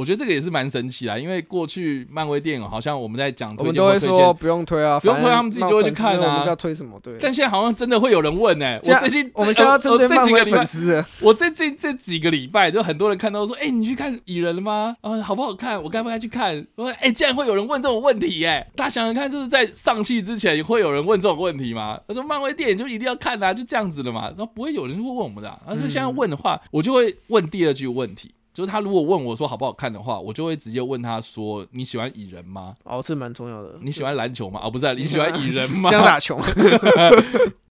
[0.00, 6.36] 我觉得这个也是蛮神奇的，因为过去漫威电影好像我们在讲，我们都会说不用推啊，不用推，他们自己就会去看啊。
[6.36, 6.98] 我们要推什么？
[7.02, 7.18] 对。
[7.20, 8.80] 但现在好像真的会有人问呢、欸。
[8.82, 14.96] 我最近我们现在要针对漫威粉丝， 我最近这几个礼拜就很多人看到说，哎、欸，你去看蚁人了吗？
[15.02, 15.82] 啊，好不好看？
[15.82, 16.56] 我该不该去看？
[16.76, 22.00] 我说，哎、欸，竟然会有人问这种问题、欸，哎，大家想想看，就是在上戏之前会有人问这种问题吗？
[22.08, 24.28] 他说，漫威电影就一定要看啊，就这样子的嘛。
[24.28, 28.32] 然后不会有人会问我们的、啊，而是现在问的话，我就会问第二句问题。
[28.52, 32.74] 就是他如果问我说好不好看的话，我就会直接问他说，你喜欢蚁人吗？
[32.84, 33.76] 哦，这蛮重要的。
[33.80, 34.60] 你喜欢篮球吗？
[34.62, 35.88] 哦，不是、啊，你喜欢蚁人吗？
[35.90, 36.38] 想打球。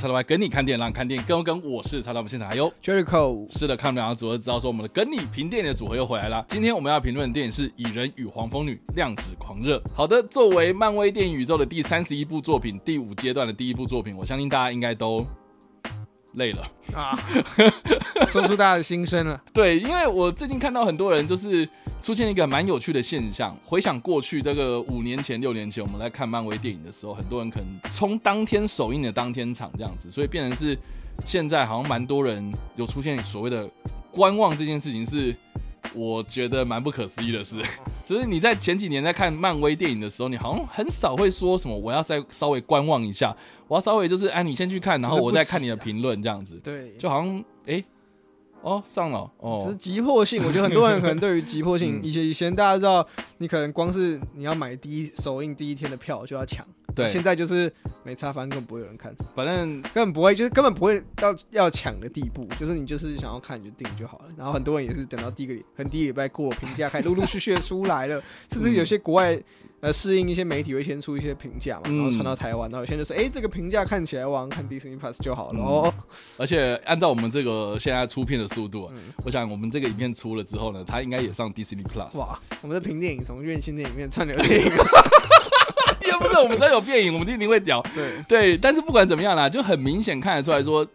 [0.00, 1.62] 叉叉 Y 跟你看电影，让看电影更跟。
[1.62, 3.46] 我是叉叉 Y，我们现场还有 Jericho。
[3.54, 6.42] 是的，看我们两个组合，知道说我们的跟你评电影的组合又回来了。
[6.48, 9.76] 今天我们要评论的电影是《蚁人与黄蜂女：量子狂热》。
[9.92, 15.22] 好的，作为漫威电影宇宙的第三十一部作品，第五阶段的第一部作品，我相信大家应该都
[16.34, 17.18] 累了啊，
[18.28, 19.40] 说出大家的心声了。
[19.52, 21.68] 对，因为我最近看到很多人就是。
[22.02, 30.74] 出现一个蛮有趣的现象，回想过去这个五年前、六年前，我们在看漫威电影的时候，很多人可能冲当天首映的当天场这样子，所以变成是
[31.26, 33.68] 现在好像蛮多人有出现所谓的
[34.10, 35.36] 观望这件事情，是
[35.92, 37.56] 我觉得蛮不可思议的事。
[38.10, 43.36] 就是你在前几年在看漫威电影的时候，你好像很少会说什么我要再稍微观望一下，
[43.68, 47.74] 我要稍微就是哎你先去看，然后我再看你的评论这样子，对，就好像哎。
[47.74, 47.84] 欸
[48.62, 50.42] 哦，上了哦，就是急迫性。
[50.44, 53.06] 我觉得很多人可能对于急迫性， 以前以前大家知道，
[53.38, 57.72] 你可能光是你要买第一首映第一天的票就要抢，对，现在就是
[58.04, 64.24] 没差，反正根本不会有人看，反正根本不会，就是根本不会到要抢的地步，就是你就是想要看你就订就好了。
[64.36, 69.40] 然后很多人也是等到第一个礼，很第一礼拜过评价开始陆陆续续的出来了，甚至有些国外。
[69.80, 75.92] 呃，适应一些媒体会先出一些评价嘛，然后传到台湾，然后有些人就说，哎，这个评价看起来我看 Disney Plus 就好了哦。
[76.36, 78.90] 而且按照我们这个现在出片的速度，
[79.24, 82.18] 我想我们这个影片出了之后呢，它应该也上 Disney Plus。
[82.18, 87.82] 哇，我们的评电影从院线电影变 串流电影，也不是我们真有电影，我们一定会屌。
[87.94, 90.86] 对对，但是不管怎么样啦，就很明显看得出来说。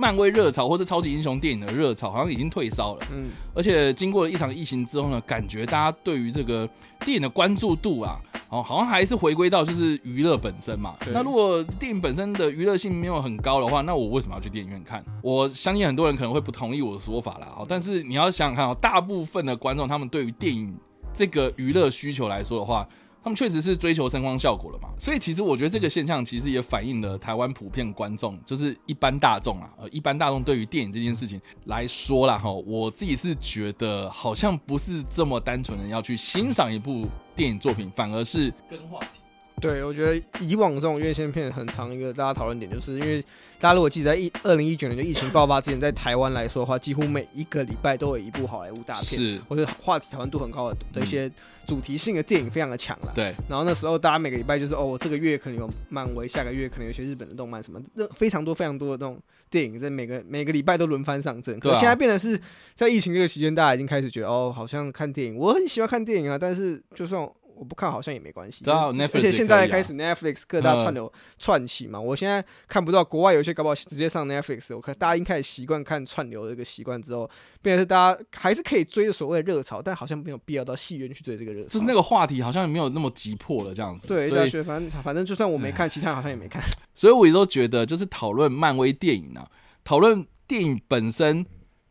[0.00, 6.66] 漫威热潮或是超级英雄电影的热潮好像已经退烧了，嗯，而且经过了一场疫情之后呢，感觉大家对于这个
[7.04, 8.18] 电影的关注度啊，
[8.48, 10.94] 哦，好像还是回归到就是娱乐本身嘛。
[11.12, 15.04] 那如果电影本身的娱乐性没有很高的话，那我为什么要去电影院看？
[15.22, 17.48] 我相信很多人可能会不同意我的说法啦。
[17.58, 20.74] 哦，但是你要想想看哦，大部分的观众他们对于电影
[21.12, 22.88] 这个娱乐需求来说的话。
[23.22, 39.19] 他们确实是追求声光效果了嘛，所以其实我觉得这个现象其实也反映了台湾普遍观众，就是一般大众啊，呃，一般大众对于电影这件事情来说啦，哈，我自己是觉得好像不是这么单纯的要去欣赏一部电影作品，反而是跟话题。
[39.60, 43.22] 对，我觉得以往这种院线片很长一个大家讨论点，就是因为
[43.58, 51.30] 大家如果记得在一二零一九年就疫情爆发之前，在台湾来说的话，几乎每一个礼拜都有一部好莱坞大片，是或者话题讨论度很高的的一些
[51.66, 53.12] 主题性的电影，非常的强了。
[53.14, 59.20] 对，然后那时候大家每个礼拜就是哦，这个月可能有漫威，下个月可能有些日本的动漫什么，那非常多非常多的这种
[59.50, 61.60] 电影，在每个每个礼拜都轮番上阵。
[61.60, 62.40] 可是现在变得是
[62.74, 67.28] 在疫情这个期间，大家已经开始觉得哦，好像看电影，我很喜欢看电影啊，但是就算。
[67.60, 84.08] 我不看好像也没关系，而且现在开始 Netflix 各大串流串起嘛，我现在看不到国外有些搞不好直接上 Netflix，我看大家已经开始习惯看串流的一个习惯之后，变成是大家还是可以追所谓的热潮，但好像没有必要到戏院去追这个热潮，就是那个话题好像没有那么急迫了这样子。
[84.08, 86.62] 对，所以反正反正就算我没看，其他人好像也没看，
[86.96, 89.46] 所以我也都觉得就是讨论漫威电影啊，
[89.84, 91.44] 讨论电影本身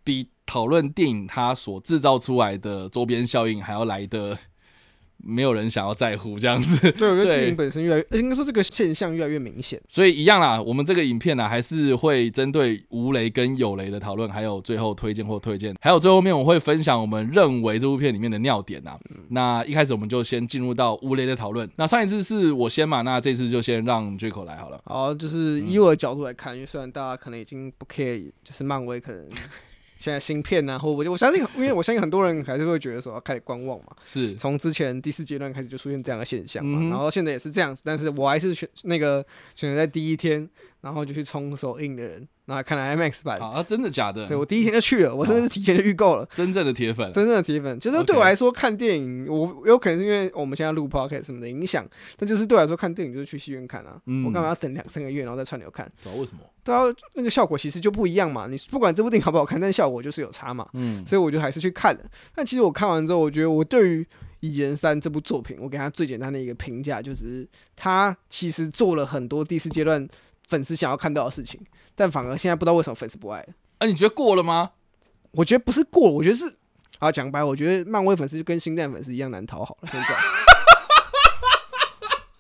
[0.04, 4.36] 比讨论电影它所制造出来的周边效应还要来的。
[5.24, 9.80] 没有人想要在乎这样子， 对，我觉得电影本身越来越，应该说这个现象越来越明显。
[9.88, 18.98] 所以一样啦，我们这个影片呢，还是会针对无雷跟有雷的讨论，还有最后推荐或推荐，还有最后面我会分享我们认为这部片里面的尿点呐。
[19.30, 21.70] 那一开始我们就先进入到无雷的讨论。
[21.76, 24.82] 那上一次是我先嘛，那这次就先让 Jaco 来好了。
[24.86, 29.26] 好，就是以我的角度来看，因为虽然大家可能已经不 care，就是漫威可能。
[30.00, 33.88] 现在芯片啊，或我我相信，因为我相信很多人还是会觉得说要开始观望嘛。
[34.06, 39.24] 是，从之前第四阶段开始就出现这样的现象嘛，嗯、然后现在也是这样子，但是我还是选那个
[39.56, 40.50] 选择在第一天，
[40.82, 42.28] 然后就去冲首映的人。
[42.50, 44.26] 然后看了 IMAX 版啊，真的假的？
[44.26, 46.28] 对，我第一天就去了，我真的是提前就预购了。
[46.34, 51.88] 真正的铁粉，真正的铁粉，就是对我来说看电影，我有可能是因为我们现在录 podcast 什么的影响，
[52.18, 54.02] 但就是对我来说看电影就是去戏院看啊。
[54.26, 55.90] 我干嘛要等两三个月然后再串流看？
[56.18, 56.40] 为什么？
[56.64, 56.82] 对啊，
[57.14, 58.48] 那个效果其实就不一样嘛。
[58.48, 60.68] 你不管这部电影好不好看，但效果就是有差嘛。
[60.74, 62.02] 嗯，所以我就还是去看了。
[62.36, 64.04] 但其实我看完之后，我觉得我对于
[64.42, 70.08] 《蚁人三》这部作品，我给他最简单的一个评价就是，他其实做了很多第四阶段
[70.50, 71.62] 粉丝想要看到的事情。
[71.96, 73.48] 但反而现在不知道为什么粉丝不爱了。
[73.78, 74.72] 啊，你觉得过了吗？
[75.32, 76.46] 我觉得不是过，我觉得是
[77.00, 79.90] 啊，讲白，我觉得漫威粉丝就跟星战粉丝一样难讨好了。
[79.92, 80.16] 现在，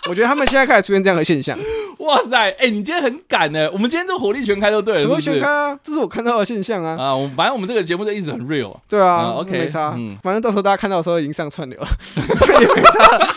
[0.09, 1.57] 我觉得他们现在开始出现这样的现象。
[1.99, 3.69] 哇塞，哎、欸，你今天很赶呢。
[3.71, 6.95] 我们今天这火力全开就对了，火力全开啊，这是我看到的现象啊。
[6.97, 8.75] 啊，我反正我们这个节目就一直很 real。
[8.87, 9.93] 对啊，啊，OK，没差。
[9.95, 11.87] 嗯，反正到时候大家看到的时候已经上串流了，
[12.59, 13.27] 也 没差了。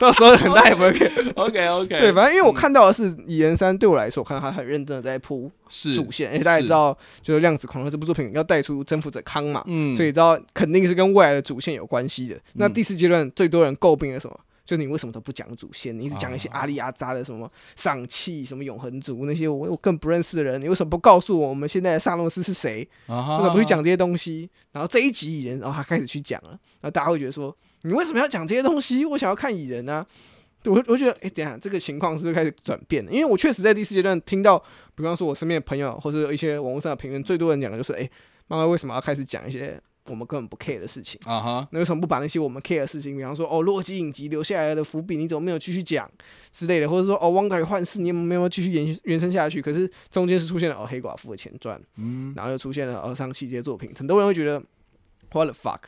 [0.00, 1.10] 到时候很大也不会骗。
[1.34, 5.50] OK OK， 对，反正因为我看到的是《蚁人三》，对我来说，我看到他很认真的在铺
[5.94, 12.40] 主线，而且大家也知道，就是《量子狂热》这部作品要带出征服者康嘛，嗯，所以知道肯定是跟未来的主线有关系的。
[12.54, 14.40] 那第四阶段最多人诟病的什么？
[14.70, 15.98] 就你为什么都不讲主线？
[15.98, 22.88] 你一直讲一些阿里阿扎的什么上气、什么永恒族那些我我更不认识的人，你为什么不告诉我我们现在的萨诺斯是谁？
[23.08, 24.48] 为什么不去讲这些东西？
[24.70, 27.52] 然后这一集蚁人，然后他开始去讲了，然后大家会觉得说，
[27.82, 29.04] 你为什么要讲这些东西？
[29.04, 30.06] 我想要看蚁人啊！
[30.66, 33.10] 我我觉得，哎、欸，等下这个情况是不是开始转变了？
[33.10, 34.56] 因为我确实在第四阶段听到，
[34.94, 38.10] 比方说我身边的朋友或者一些网络上的评论，最多人讲的就是，哎、欸，
[38.46, 39.80] 漫威为什么要开始讲一些？
[40.10, 46.10] 我们根本不 care 的事情啊哈，那为什么不把那些我们 care 的事情，比方说哦，洛基影集留下来的伏笔，你怎么没有继续讲
[46.50, 49.62] 之类的，或者说哦，旺达与幻视，你有没有继续延延伸下去？
[49.62, 54.60] 可是中间是出现了哦，黑寡妇的前传，嗯，然后又出现了哦，上期这些作品，很多人会觉得
[55.30, 55.80] what the fuck，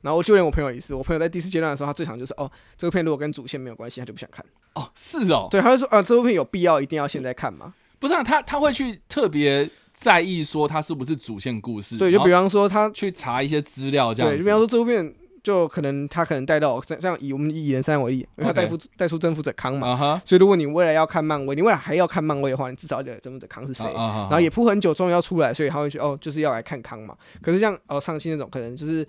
[0.00, 4.44] 然后就连我朋友也是，我朋友在第四阶段的时候，他最常就是哦，这个片如果跟主线没有关系，他就不想看。
[4.74, 7.74] 哦，是哦，对，他就说啊，这部片有必要一定要现在看吗？
[8.00, 9.70] 不是啊，他他会去特别。
[9.98, 11.96] 在意说他是不是主线故事？
[11.96, 14.30] 对，就比方说他去查一些资料，这样。
[14.30, 15.12] 对，就比方说这部片，
[15.42, 19.94] 就可能他可能带到像像以我们以蚁人三为例，因为他带出带出征服者康嘛。
[19.94, 20.20] Uh huh.
[20.24, 23.84] 所以如果你未来要看漫威，你未来还要看漫威的话，你至少要了征服者康是谁。
[23.86, 24.20] Uh huh.
[24.22, 27.16] 然后也铺很久，终于要出来，所以他会觉得哦，就是要来看康嘛。
[27.42, 29.06] 可是像哦上期那种，可能就是。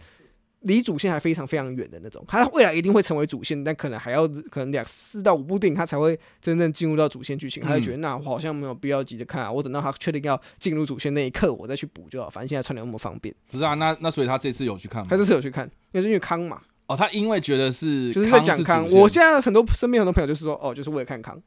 [0.61, 7.63] 离主线还非常非常远的那种，他未来一定会成为主线，但可能还要可能两四到五部电影，他才会真正进入到主线剧情。
[7.63, 12.29] 他就觉得那我好像没有必要急着看啊，我等到他确定要进入主线那一刻，我再去补就好。
[12.29, 13.33] 反正现在串流那么方便。
[13.50, 15.07] 不是啊，那那所以他这次有去看吗？
[15.09, 16.62] 他这次有去看，因为是因为康嘛。
[16.88, 18.85] 哦，他因为觉得是就是在讲康。
[18.89, 21.41] 我现在很多身边很多朋友就是说，哦，就是为了看康。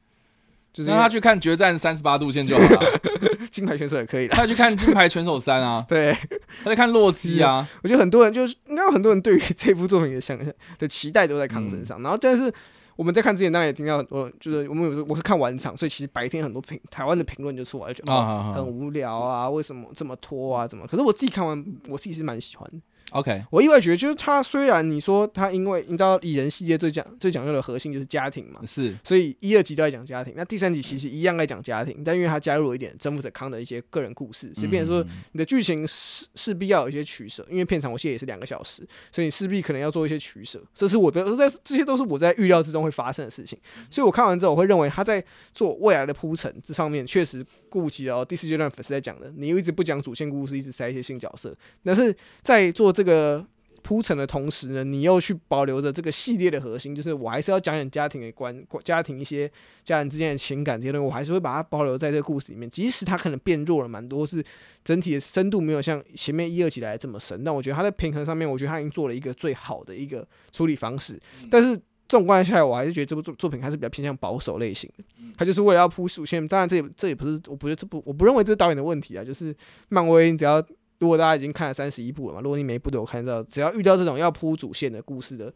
[0.72, 3.00] 就是让他去看《决战三十八度线》就好了，
[3.50, 4.34] 金牌选手也可以的。
[4.34, 6.16] 他去看《金牌选手三》啊， 对，
[6.64, 7.68] 他在看《洛基》啊。
[7.82, 12.00] 我觉得很多人就是应该有很多人对于这部作品的想象的期待都在康身上。
[12.00, 12.52] 嗯、然后，但是
[12.96, 20.66] 我们在看之前，当然也听到很多，就是我们有我是看完场，所以其实白天很多评台湾的评论就出来，就觉得、哦、很无聊啊，为什么这么拖啊？
[20.66, 20.86] 怎么？
[20.86, 22.78] 可是我自己看完，我自己是蛮喜欢的。
[23.10, 43.58] OK，我意外觉得就是他虽然你说他因为你知道蚁人系列最讲最讲究的核心就是家庭嘛，是，所以一二集都在讲家庭，那第三集其实一样在讲家庭，但因为他加入了一点征服者康的一些个人故事，所以变成说你的剧情势势必要有一些取舍，因为片长我记得也是两个小时，所以你势必可能要做一些取舍，这是我的在这些都是我在预料之中会发生的事情，
[43.90, 45.22] 所以我看完之后我会认为他在
[45.52, 53.46] 做未来的铺陈这上面确实顾及到第四阶段粉丝在讲的，你又一直不讲主线故事，一直塞一些新角色，但是在做这个。
[53.84, 59.50] 铺陈的同时呢，你又去保留着这个系列的核心，就是我还是要讲讲家庭的关，家庭一些
[59.84, 62.70] 家人之间的情感这些东西，我还是会把它保留在这个故事里面。
[62.70, 64.42] 即使它可能变弱了蛮多，是
[64.84, 71.20] 整体的深度没有像前面一二集来这么深，但我觉得它在平衡上面，我觉得它已经做了一个最好的一个处理方式。
[71.50, 71.76] 但是
[72.08, 75.02] 纵观下来，我还是觉得这部作作品还是比较偏向保守类型的。
[75.36, 79.52] 它就是为了要铺主线，当然这也这也不是，我不觉得这不，我不认为这是导演的问题啊，就是
[79.88, 80.64] 漫威你只要。
[81.02, 85.52] 如果大家已经看了三十一部了嘛，如果你每一部都有看到，只要遇到这种要铺主线的故事的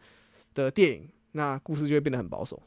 [0.54, 2.60] 的电影，那故事就会变得很保守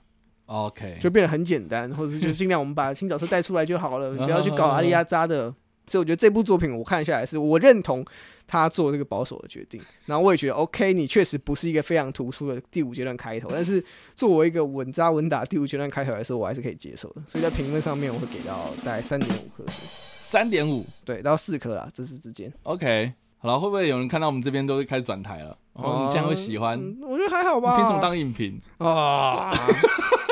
[0.46, 5.54] ，OK，就变得很简单，或者是就尽量我们把新角色带出来就好了， 你不要去搞阿里阿扎的。
[5.90, 8.06] 所以我觉得这部作品我看下来是我认同
[8.48, 13.84] 他做这个保守的决定，然后我也觉得 OK，你确实不是一个非常突出的第五阶段开头，但是
[14.16, 17.22] 作为一个稳扎稳打第五阶段开头来说，我还是可以接受的。
[17.28, 20.19] 所以在评论上面，我会给到大概三点五颗星。
[20.30, 22.54] 三点五，对，到四颗啦，这是之间。
[22.62, 25.58] OK，好了，会不会有人看到我们这边都开始转台了？
[25.74, 26.80] 哦，你这样会喜欢？
[27.02, 27.78] 我觉得还好吧。
[27.78, 29.52] 凭什么当影评啊？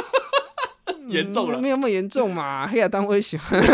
[1.09, 2.67] 严重了，没有那么严重嘛？
[2.71, 3.59] 黑亚当我也喜欢，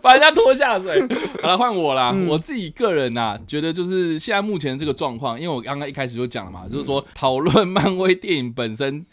[0.00, 1.06] 把人家拖下水。
[1.42, 2.10] 好了，换我啦。
[2.30, 9.04] 我自己个人呐，觉得就是现在目前这个状况，因为我刚刚一开始就讲了嘛，就是说讨论漫威电影本身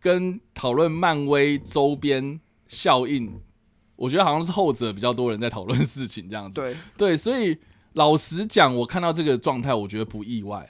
[0.00, 3.38] 跟讨论漫威周边效应。
[3.98, 6.60] 我觉得好像是后者比较多人在讨论事情这样子。
[6.60, 7.58] 对对，所以
[7.94, 10.64] 老实讲，我看到这个状态，我觉得不意外。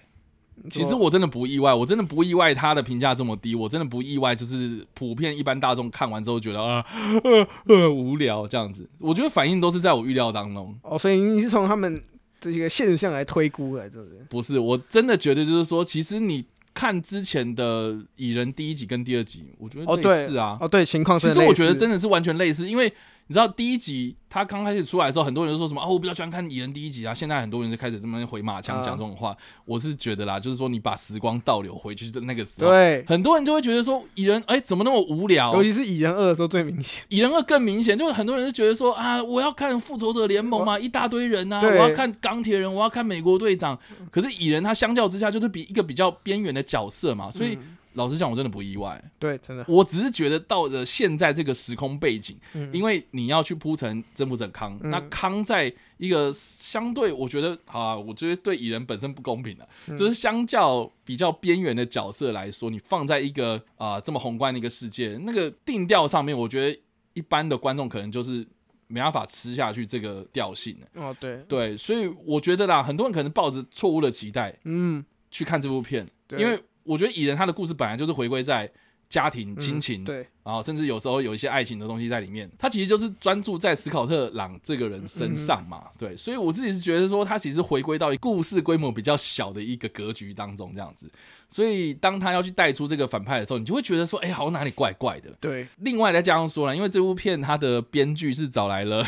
[0.70, 6.82] 其实我真的不意外，我真的不意外他的评价这么低，我真的不意外，就是普遍一般大众看完之后觉得啊
[7.23, 8.88] 呃呃无聊这样子。
[8.99, 10.75] 我觉得反应都是在我预料当中。
[10.80, 12.02] 哦，所以你是从他们
[12.40, 14.16] 这些现象来推估的，是不是？
[14.30, 16.44] 不是，我真的觉得就是说，其实你。
[16.75, 20.56] 看之前的蚁人第一集跟第二集，我觉得类似啊。
[20.61, 21.26] 哦，对，情况是。
[21.26, 22.92] 其实我觉得真的是完全类似，因为
[23.28, 27.12] 你知道第一集他刚开始出来的时候，很多人就说什么哦，我比较喜欢看蚁人第一集啊。
[27.12, 43.78] 现在很多人就开始这么回马枪讲这种话，我是觉得啦，就是说你把时光倒流回去的那个时候，对，很多人就会觉得说蚁人哎怎么那么无聊，尤其是蚁人二的时候最明显，蚁人二更明显，就是很多人就觉得说啊，我要看复仇者联盟嘛，一大堆人啊，我要看钢铁人，我要看美国队长，
[44.11, 47.50] 可是蚁人他相较之下就是比一个比较边缘的角色嘛，所以。
[47.54, 49.02] 嗯老实讲，我真的不意外。
[49.18, 66.80] 对，真的，我只是觉得到了现在这个时空背景，嗯、因为你要去铺成征服者康，嗯、那康在一个相对，我觉得啊，我觉得对蚁人本身不公平的，嗯、就是相较比较边缘的角色来说，你放在一个啊、呃、这么宏观的一个世界，那个定调上面，我觉得
[67.14, 68.47] 一般的观众可能就是
[68.87, 70.76] 没办法吃下去这个调性。
[70.95, 76.62] 哦，对，对，所以我觉得啦，很多人可能抱着错误的期待，嗯，去看这部片，因为。
[76.88, 78.71] 我觉得蚁人他的故事本来就是回归在
[79.09, 82.50] 家庭亲情，对，然后甚至有时候有一些爱情的东西在里面。
[82.59, 86.14] 他其实就是专注在斯考特·朗这个人身上嘛，对。
[86.14, 91.11] 所以我自己是觉得说，他其实回归到故事规模比较小的一个格局当中这样子。
[91.49, 95.30] 所以当他要去带出这个反派的时候，你就会觉得说，哎，好像哪里怪怪的。
[95.40, 95.66] 对。
[95.78, 99.07] 另外再加上说了，因为这部片它的编剧是找来了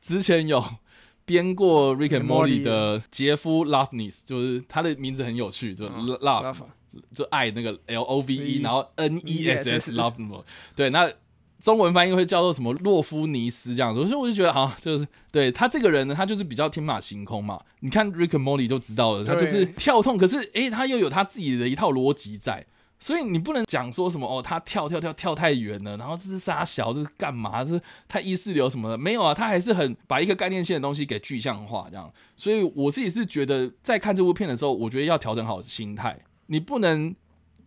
[0.00, 0.64] 之前有
[1.26, 6.56] 编过《Rick and Morty》的杰夫·拉夫尼斯，就是他的名字很有趣，就 Love。
[7.14, 10.44] 就爱那个 L O V E，然后 N E S S Love more，
[10.76, 11.12] 对，那
[11.60, 17.60] 中文翻译会叫做什么洛夫尼斯这样子，所以我就觉得啊，就是对他这个人呢，他就是比较天马行空嘛。
[17.80, 22.66] 你看 Rick and Morty 就知道了，他就是跳痛，可是诶，他又有他自己的一套逻辑在，
[22.98, 27.64] 所以你不能讲说什么哦，他跳跳跳跳太远了，然后这是杀小，这是干嘛？
[27.64, 28.98] 这是太意识流什么的？
[28.98, 32.12] 没有啊，他还是很把一个概念性的东西给具象化这样。
[32.36, 36.18] 所以我自己是觉得，在看这部片的时候，我觉得要调整好心态。
[36.46, 37.14] 你不能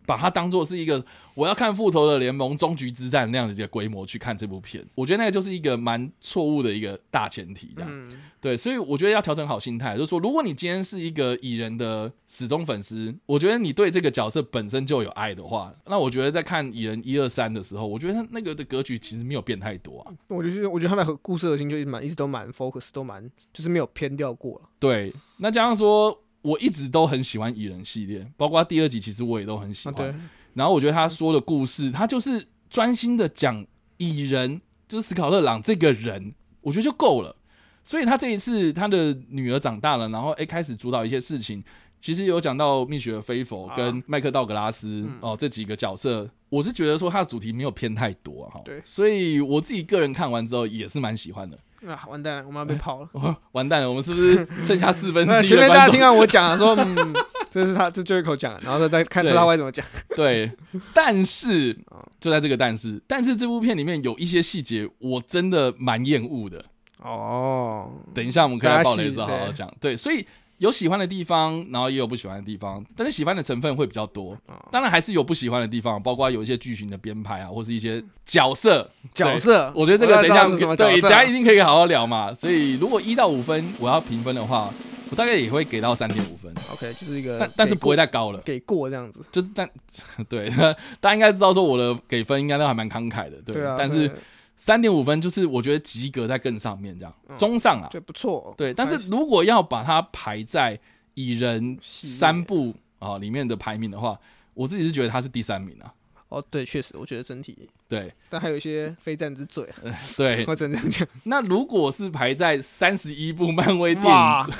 [0.05, 1.03] 把它当做是一个
[1.33, 20.13] 我要看复仇者联盟终局之战那样的一个规模去看这部片，我觉得那个就是一个蛮错误的一个大前提，这样、嗯、对，所以我觉得要调整好心态，就是说，如果你今天是一个蚁人的死忠粉丝，我觉得你对这个角色本身就有爱的话，那我觉得在看蚁人一二三的时候，我觉得他那个的格局其实没有变太多啊。
[20.27, 24.61] 我觉得，我觉得他的故事核心就一直蛮一直都蛮 focus，都蛮就是没有偏掉过。
[24.79, 26.21] 对，那加上说。
[26.45, 30.09] 我一直都很喜欢蚁人系列，包括第二集，其实我也都很喜欢。
[30.09, 33.65] 啊、然后我觉得他说的故事，他就是专心的讲
[33.97, 37.35] 蚁人，就是斯考特朗这个人，我觉得就够了。
[37.83, 41.63] 所以他这一次他的女儿长大了，然后诶开始主导一些事情，
[41.99, 48.61] 其实有讲到蜜雪儿菲佛跟麦克道格拉斯、啊、哦这几个角色，我是觉得说他的主题没有偏太多哈。
[48.63, 51.57] 对，所以我自己个人看完之后也是蛮喜欢的。
[51.87, 52.03] 啊！
[52.07, 53.09] 完蛋了，我们要被跑了。
[53.13, 55.41] 欸、完蛋了，我们是不是剩下四分之一？
[55.49, 57.13] 前面大家听到我讲了，说 嗯，
[57.49, 59.85] 这是他这最后一口讲，然后再看他会怎么讲。
[60.15, 60.51] 对，
[60.93, 61.77] 但是
[62.19, 66.63] 就在这个但是，但是这部片里面有一些细节，我真的蛮厌恶的。
[67.01, 69.71] 哦，等一下我们可以来爆雷的时候好好讲。
[69.79, 70.25] 对，所以。
[70.57, 74.37] 有喜欢的地方，然后也有不喜欢的地方，但是喜欢的成分会比较多。
[74.71, 79.71] 当然还是有不喜欢的地方，包括有一些剧情的编排啊，或是一些角色角色。
[79.75, 82.33] 我觉得这个等一下对，等下一定可以好好聊嘛。
[82.33, 84.73] 所以如果一到五分我要评分的话，
[85.09, 86.53] 我大概也会给到三点五分。
[86.71, 89.19] OK，就是一个，但但是不会太高了，给过这样子。
[89.31, 89.69] 就但
[90.29, 90.49] 对，
[91.01, 93.55] 大家应该知道说我的给分应该都还蛮慷慨的，对。
[93.55, 94.09] 对啊，但是。
[94.57, 98.53] 三点五分就是我觉得及格在更上面这样，嗯、中上啊，就不错。
[98.57, 100.79] 对，但是如果要把它排在
[101.15, 104.19] 蚁人三部啊里面的排名的话，
[104.53, 105.93] 我自己是觉得它是第三名啊。
[106.29, 109.93] 哦，对，确实，我觉得整体对，但还有一些非战之罪、啊呃。
[110.17, 111.07] 对， 我只能这样讲。
[111.25, 114.53] 那如果是排在三十一部漫威电影，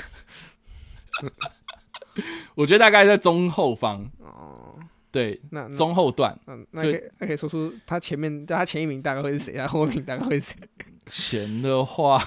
[2.54, 4.08] 我觉得大概在中后方。
[5.16, 10.56] 对，那中后段，嗯，那可以，那可以说出他前面，他前一名大概会是谁，他后一名大概会是谁？
[11.06, 12.22] 前的话，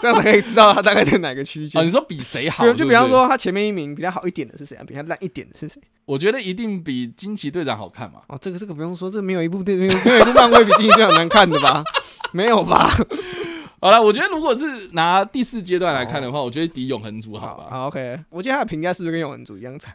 [0.00, 1.84] 这样子可以知道他大概在哪个区间。
[1.84, 2.70] 你说比谁好？
[2.74, 4.84] 就比方说，他前面一名比较好一点的是谁啊？
[4.86, 5.82] 比他烂一点的是谁？
[6.04, 8.20] 我觉得一定比惊奇队长好看嘛。
[8.28, 11.82] 哦，这个这个不用说，这没有一部电影，没有一部漫威比惊奇队长难看的吧？
[12.32, 12.90] 没有吧？
[13.80, 17.68] 好了，我觉得如果是拿第四阶段来看的话，我觉得比永恒族好吧？
[17.70, 18.20] 好，OK。
[18.28, 19.94] 我觉得他的评价是不是跟永恒族一样惨？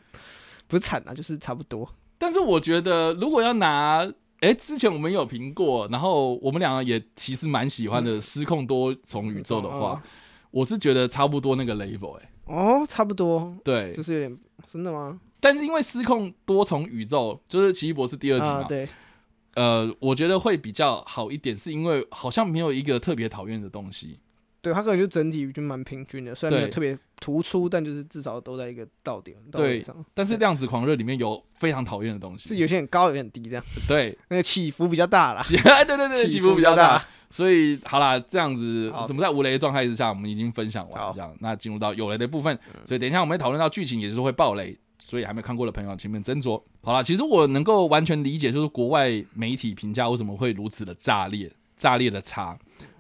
[0.68, 1.88] 不是惨啊，就是差不多。
[2.18, 4.10] 但是我觉得，如果要拿
[4.42, 8.20] 哎，之前我们有评过，然后我们两个也其实蛮喜欢的。
[8.22, 10.02] 失控多重宇宙的话，
[10.52, 12.30] 我是觉得差不多那个 level 哎。
[12.46, 13.56] 哦，差不多。
[13.64, 15.20] 对，就是有点真的吗？
[15.40, 18.88] 但是因为失控多重宇宙就是奇异博士第二集嘛，对。
[19.56, 24.20] 呃，我觉得会比较好一点，是因为好像没有一个特别讨厌的东西。
[24.66, 29.38] 对，他可能就整体就蛮平均的，虽然没有特别突出，但就是至少都在一个到点。
[29.52, 33.64] 到点上，但是量子狂热里面有非常讨厌的东西，是有些很高，有些很低，这样。
[33.88, 35.44] 对，那个起伏比较大啦。
[35.48, 37.06] 对对对，起伏比较大。
[37.30, 42.58] 所以好啦，这样子，怎么在无雷的状态之下，我们已经分享完了，这样，那进入到有雷的部分。
[42.86, 46.62] 所以等一下我们会讨论到剧情，也就是会爆雷，所以还没看过的朋友前面斟酌。
[46.82, 52.58] 好了，其实我能够完全理解，就是国外媒体评价为什么会如此的炸裂，炸裂的差。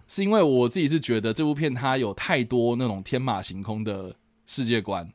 [0.07, 5.07] 是因为我自己是觉得这部片它有太多那种天马行空的世界观，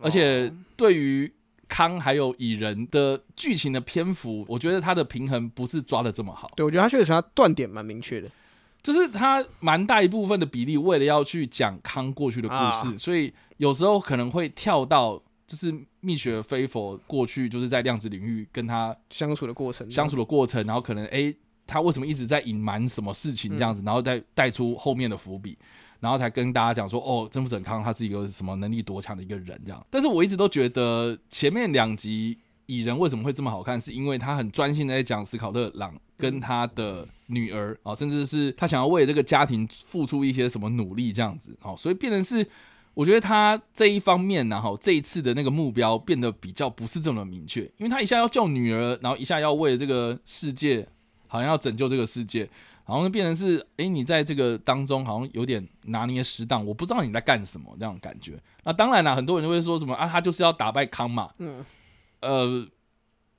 [0.00, 1.32] 而且对于
[1.66, 6.50] 康还有蚁人的剧情的篇幅，我觉得它的平衡不是抓的这么好。
[6.54, 8.30] 对，我觉得它确实它断点蛮明确的，
[8.82, 21.34] 就是它蛮大一部分的比例为了要去讲康过去的故事，啊、所以有时候可能会跳到就是蜜雪菲佛过去就是在量子领域跟他相处的过程，相处的过程，然后可能哎。
[21.72, 25.56] 他为什么一直在隐瞒什么事情这样子，嗯、然后再带出后面的伏笔，
[26.00, 29.86] 然后才跟大家讲说，哦，珍·福德康他是一个什么能力多强的一个人这样。
[29.88, 32.36] 但是我一直都觉得前面两集
[32.66, 42.46] 蚁人为什么会这么好看，是因为他很专心的在讲斯考特·朗跟他的女儿啊，甚至是他想要为这个家庭付出一些什么努力这样子，哦，所以变成是
[42.92, 50.86] 我觉得他这一方面呢，哈，这一次的那个目标变得比较不是这么明确，因为他一下要救女儿，然后一下要为了这个世界。
[51.32, 52.46] 好像要拯救这个世界，
[52.84, 58.38] 好像变成是，诶、欸，你在这个当中好像有点拿捏失当，我不知道你在干什么那种感觉。
[58.64, 61.30] 那当然了，很多人就会说什么啊，他就是要打败康嘛。
[61.38, 61.64] 嗯，
[62.20, 62.66] 呃，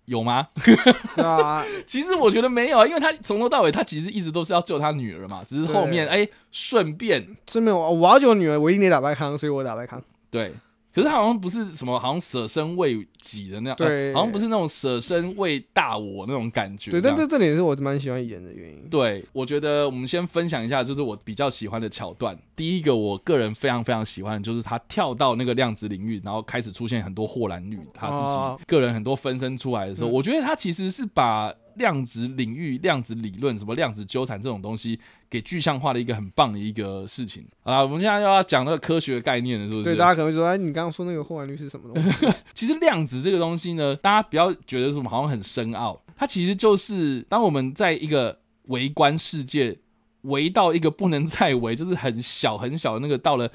[0.06, 0.48] 有吗？
[0.66, 10.02] 对啊， 其实我觉得没有啊，因为他从头到尾他其实一直都是要救他女儿嘛，只是后面诶，顺、欸、便顺便我我要救女儿，我一定得打败康，所以我打败康。
[10.32, 10.52] 对。
[10.94, 16.92] 可是他好像不是什么，好像舍身为己的那样，对、呃，好像不是那种舍身为大我那种感觉。
[16.92, 18.88] 对，但这这点是我蛮喜欢演的原因。
[18.90, 22.38] 对，我觉得我们先分享一下，就是我比较喜欢的桥段。
[22.56, 31.54] 第一个，我个人非常非常喜欢的就是他跳到那个量子领域，然后开始出现很多霍兰女，他自己个人很多分身出来的时候，哦、我觉得他其实是把。
[31.76, 37.46] 量子领域、量子理论、什么量子纠缠这种东西，给具象化的一个很棒的一个事情。
[37.62, 39.84] 好啦，我们现在又要讲那个科学概念了，是不是？
[39.84, 42.28] 对，大家可能会说，哎，你刚刚说那个霍兰率是什么东西？
[42.54, 49.78] 其实量子这个东西呢，大家不要觉得什么好像很深奥，它其实就是当我们在一个微观世界，
[50.22, 53.50] 围到一个不能再围，就是很小很小的那个，到了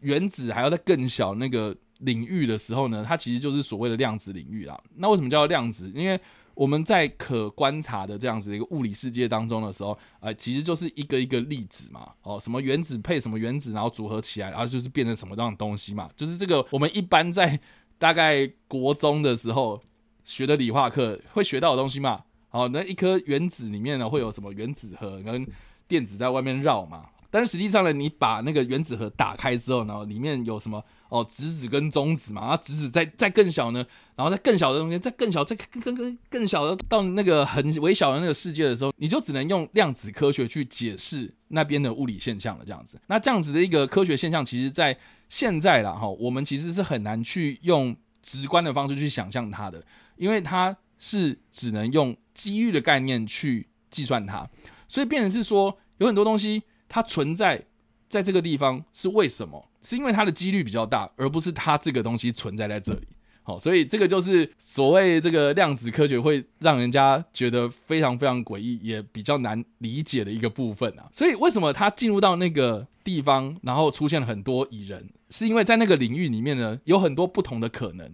[0.00, 4.78] 原子还要再更小那个领域的时候呢，它其实就是所谓的量子领域啦。
[4.96, 5.90] 那为什么叫量子？
[5.94, 6.20] 因为
[6.54, 17.58] 我们在可观察的这样子一个物理世界当中的时候，呃，其实就是一个一个粒子嘛，哦，什么原子配什么原子，然后组合起来，然后就是变成什么样的东西嘛，就是这个我们一般在
[17.98, 19.80] 大概国中的时候
[20.24, 22.22] 学的理化课会学到的东西嘛。
[22.48, 25.46] 好，那一颗原子里面呢会有什么原子核跟
[25.88, 27.06] 电子在外面绕嘛。
[27.34, 30.80] 但是实际上呢，你把那个原子核打开之后呢，里面有什么？
[31.08, 42.64] 哦，质子跟中子嘛，然后质子再再更小呢，然后在更小的东西，再更小，再更更更更小的到那个很微小的那个世界的时候，你就只能用量子科学去解释那边的物理现象了。
[42.64, 44.96] 这样子，那这样子的一个科学现象，其实在
[45.28, 49.84] 现在啦哈，我们其实是很难去用直观的方式去想象它的，
[50.16, 54.48] 因为它是只能用几率的概念去计算它，
[54.86, 56.62] 所以变成是说有很多东西。
[56.94, 57.60] 它存在
[58.08, 59.68] 在这个地方是为什么？
[59.82, 63.08] 是因为它的几率比较大，而不是它这个东西存在在这里。
[63.42, 71.08] 好，所以这个就是所谓这个量子科学会让人家觉得非常非常诡异，也比较难理解的一个部分啊。
[71.12, 78.08] 所以为什么它进入到那个地方，然后出现了很多蚁人，是因为在那个领域里面呢，有很多不同的可能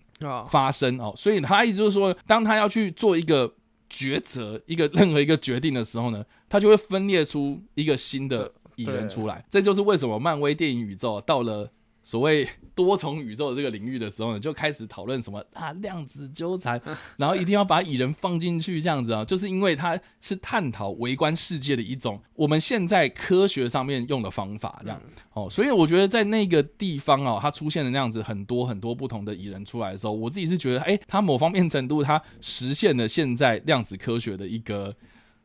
[0.49, 1.13] 发生哦。
[1.15, 3.53] 所以他意思就是说，当他要去做一个
[3.91, 8.51] 抉择，一个任何一个决定的时候呢，他就会分裂出一个新的。
[8.83, 11.71] 蚁人出来，这就是为什么漫威电影宇宙到了
[12.03, 16.81] 所谓多重宇宙的这个领域的时候呢，就开始讨论什么啊量子纠缠，
[17.19, 25.01] 然后一定要把蚁人放进去这样子啊，就是因为它是探讨微观世界的一种我们现在科学上面用的方法这样。
[25.35, 34.97] 哦，所以我觉得在那个地方哦，它出现的那样子很多很多不同的蚁人出来的时候，我自己是觉得，哎，它某方面程度它实现了现在量子科学的一个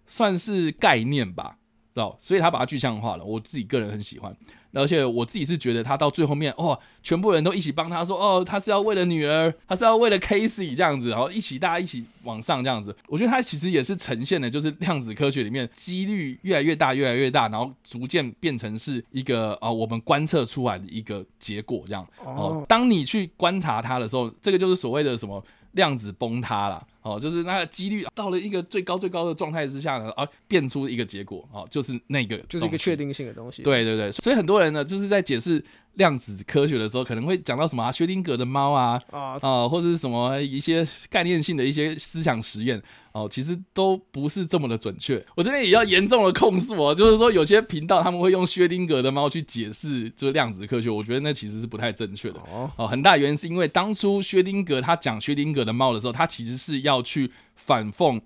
[0.08, 1.58] 算是概念吧。
[2.00, 3.24] 道，所以他把它具象化了。
[3.24, 4.36] 我自己个人很喜欢，
[4.74, 12.96] 而且我自己是觉得他到最后面，哦，全部人都一起帮他说，哦，他是要为了女儿，他是要为了 Casey 这样子，然后一起大家一起往上这样子。
[13.08, 22.06] 我觉得他其实也是呈现的，就是量子科学里面几率越来越大，越来越大，然后逐渐变成是一个啊、哦，我们观测出来的一个结果这样。
[22.24, 26.86] 哦，当你去观察它的时候，这个就是所谓的什么量子崩塌了。
[27.06, 33.62] 哦，就是那个几率到了一个最高最高的状态之下呢，啊，变出一个结果，哦，就是那个，就是一个确定性的东西。
[33.62, 35.64] 对对对，所以很多人呢，就是在解释
[35.94, 42.82] 量子科学的时候，可能会讲到什么啊，薛丁格的猫啊，啊，啊，或者是什么一些概念性的一些思想实验。
[43.14, 45.26] 哦，其实都不是这么的准确。
[45.38, 52.42] 我这边也要严重的控诉哦，就是说有些频道他们会用薛丁格的猫去解释这个量子科学，我觉得那其实是不太正确的。
[52.52, 58.22] 哦，哦，很大原因是因为当初薛丁格他讲薛丁格的猫的时候，他其实是要去反讽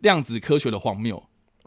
[0.00, 1.22] 量子科学的荒谬。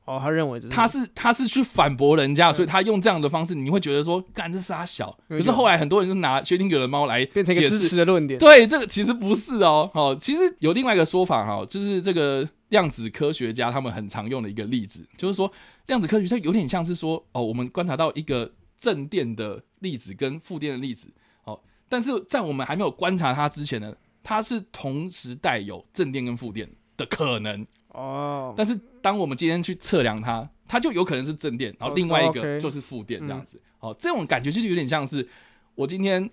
[0.06, 5.18] 哦，他认为他是他是去反驳人家，所以他用这样的方式，你会觉得说，干这杀小。
[5.30, 8.38] 可是后来很多人就拿薛定谔的猫来变成一个支持的论点。
[8.38, 9.90] 对，这个其实不是哦。
[9.94, 15.50] 哦，其实有另外一个说法哈，就是这个量子科学家他们很常用的一个例子，就是说
[15.88, 21.14] 量子科学它有点像是说，哦，我们观察到一个正电的粒子跟负电的粒子，
[21.46, 27.68] 哦，但是在我们还没有观察它之前呢，它是同时带有正电跟负电的可能。
[27.90, 33.62] 哦，但是当我们今天去测量它，它就有可能是正电，然后另外一个就是负电这样子。
[33.78, 35.28] 哦，哦，这种感觉就是有点像是
[35.76, 36.28] 我今天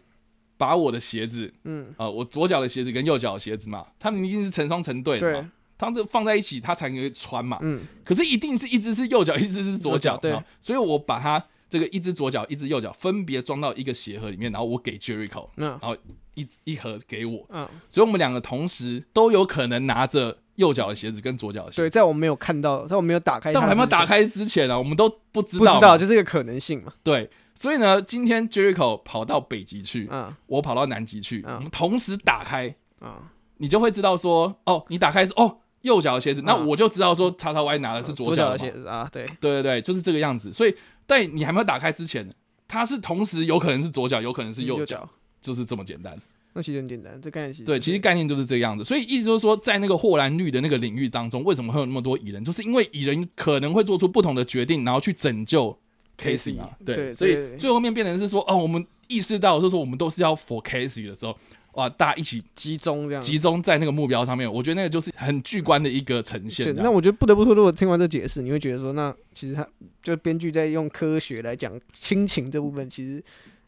[0.57, 7.59] 把我的鞋子，嗯，啊、呃，我左脚的鞋子跟右脚的鞋子嘛，它们一定是成双成对的嘛，对，它们放在一起，它才可以穿嘛。
[7.61, 15.97] 嗯，可是一定是一只是右脚，一只是左脚，对，所以我把它这个一只左脚，一只右脚分别装到一个鞋盒里面，然后我给 Jericho，嗯，然后
[16.35, 20.37] 一一盒给我，嗯，所以我们两个同时都有可能拿着。
[20.57, 26.93] 右脚的鞋子跟左脚的鞋子，对，在我们没有看到，在我们没有打开，但还没有打开之前呢、啊，我们都不知道，不知道，就是一个可能性嘛。
[27.03, 33.11] 对，所以呢，今天 Jericho 跑到北极去，嗯，我跑到南极去，嗯，我们同时打开，嗯，
[33.57, 40.53] 你就会知道说，哦，你打开是哦右脚的鞋子，嗯、那我就知道说叉叉 Y 拿的是左脚鞋子啊，对，对对对，就是这个样子。
[40.53, 40.75] 所以
[41.11, 42.33] 在你还没有打开之前，
[42.69, 45.09] 它是同时有可能是左脚，有可能是右脚，
[45.43, 46.17] 就是这么简单。
[46.53, 48.85] 那其实很简单，这概念其实对，其实概念就是这个样子。
[48.85, 52.45] 所以意思就是说，在那个霍兰绿的那个领域当中，为什么会有那么多蚁人？
[52.45, 55.77] 就是因为蚁人可能会做出不同的决定，然后去拯救
[56.17, 56.71] Casey 嘛。
[56.87, 61.37] 对，对，所以最后面变成是说，哦，我们意识到就是说，我们都是要 for Casey 的时候，
[61.75, 64.51] 哇，大家一起集中这样，集中在那个目标上面。
[64.53, 66.75] 我觉得那个就是很巨观的一个呈现。
[66.77, 69.67] 那我觉得不得不说，如果听完这解释，你会觉得说，那其实他
[70.03, 73.23] 就编剧在用科学来讲亲情这部分，其实。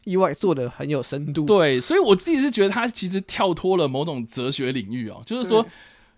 [0.05, 5.65] 意外做的很有深度，对，所以我自己是觉得他其实跳脱了某种哲学领域哦，就是说，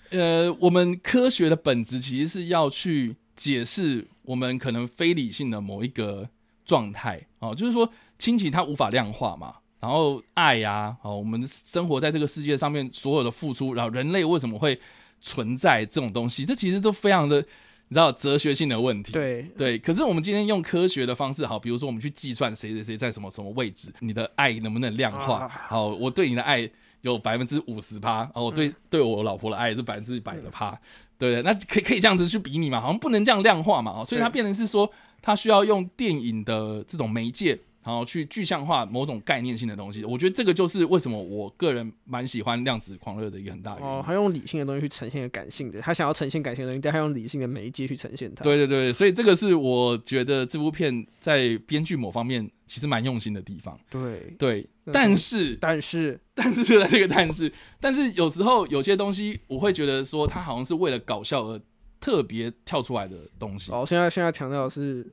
[0.09, 6.27] 呃，我们科学的本质其实是要去解释我们可能非理性的某一个
[6.65, 9.53] 状态哦，就是说亲情它无法量化嘛，
[9.85, 14.79] 然后爱呀，哦，我们生活在这个世界上面所有的付出，然后人类为什么会
[15.21, 17.45] 存在这种东西，这其实都非常的。
[17.87, 25.47] 你知道哲学性的问题，对对，可是我们今天用科学的方式，好，比如说我们去计算谁谁谁在什么什么位置，你的爱能不能量化？
[25.47, 26.67] 好，我对你的爱
[27.01, 30.71] 有百分之五十趴，哦我对对我老婆的爱是百分之百的趴，
[31.19, 31.43] 对不对？
[31.43, 32.81] 那可以可以这样子去比拟嘛？
[32.81, 33.91] 好像不能这样量化嘛？
[33.99, 37.55] 哦所以它变成是说，它需要用电影的这种媒介。
[37.85, 43.87] 然后去具象化某种概念性的东西，我觉得这个就是为什么我个人蛮喜欢量子狂热的一个很大原因。
[43.87, 48.43] 哦，他用理性的东西去呈现感性的，他想要呈现感性的东西，但他用理性的媒介去呈现它。
[48.43, 53.79] 对对对，所以这个是我觉得这部片在编剧某方面其实蛮用心的地方。
[53.91, 61.61] 对对，但是但是但是就在这个但是，但是有时候有些东西我会觉得说，他好像是为了搞笑而
[62.01, 63.71] 特别跳出来的东西。
[63.71, 65.05] 哦，现在现在强调的是。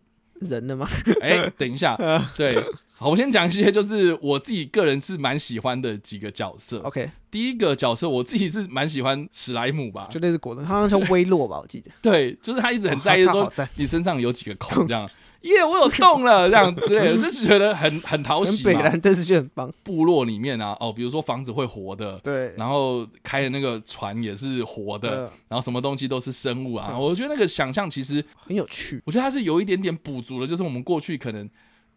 [0.49, 0.89] 人的吗？
[1.21, 1.97] 哎、欸，等一下，
[2.37, 2.55] 对，
[3.03, 6.79] 好，我先讲一些，就是我自己个人是蛮喜欢的几个角色。
[6.85, 11.91] OK，第一个角色我自己是蛮喜欢史莱姆吧，就类似果冻，他好像叫威洛吧，我记得。
[12.01, 15.11] 对，就是他一直很在意说你身上有几个孔这样。
[15.41, 18.81] 耶我有洞了，这样之类的， 就是觉得很很讨喜嘛。
[19.03, 19.69] 但是就很棒。
[19.83, 29.03] 部落里面啊，哦，比如说房子会活的，对，然后开的那个船也是活的，然后什么东西都是生物啊，我觉得那个想象其实很有趣。
[29.05, 31.51] 我觉得它是有一点点补足了，就是我们过去可能。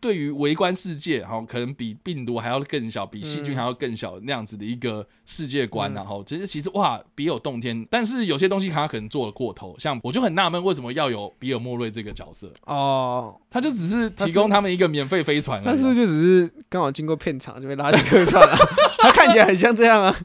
[0.05, 7.83] 对于微观世界，哈，可能比病毒还要更小，比细菌还要更小那样子的一个世界观，然后其实其实哇，别有洞天。
[7.89, 12.53] 但是有些东西他可能做了过头，像我就很纳闷，为什么要有比尔莫瑞这个角色？
[12.67, 18.55] 哦，他就只是提供他们一个免费飞船，但是就只是刚好经过片场就被拉进客串了。
[19.01, 20.15] 他看起来很像这样啊，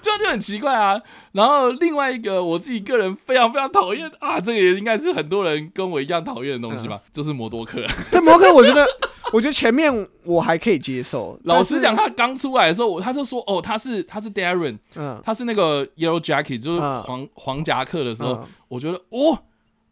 [0.00, 1.00] 这样就很奇怪啊。
[1.32, 7.84] 然后另外一个我自己个人非常非常讨厌啊，这个也应该是很多人跟我一样讨厌的东西吧，嗯、就是摩多克。
[8.10, 8.86] 但摩多克，我觉得，
[9.32, 9.92] 我觉得前面
[10.24, 11.38] 我还可以接受。
[11.44, 19.38] 老实讲，他刚出来的时候，他就说哦，他是他是 Darren，嗯，他是那个 Yellow Jacket，就是黄、嗯、黄夹克的时候，嗯、我觉得哦，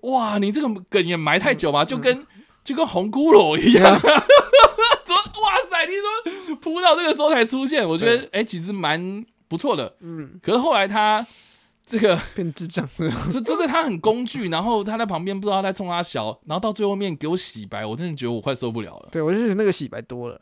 [0.01, 2.27] 哇，你这个梗也埋太久嘛，就跟、嗯、
[2.65, 4.01] 就跟红骷髅一样。
[4.03, 4.23] 嗯
[5.09, 5.87] 说哇塞！
[5.87, 9.95] 你说扑到这个时候才出现，我觉得哎、欸，其实蛮不错的。
[10.01, 11.27] 嗯，可是后来他
[11.87, 12.89] 这个 变智障，
[13.33, 19.09] 就就是他很工具，然后他在旁边不知道他在冲他笑，然后到最后面给我洗白，我真的觉得我快受不了了。
[19.11, 20.41] 对，我就觉得那个洗白多了，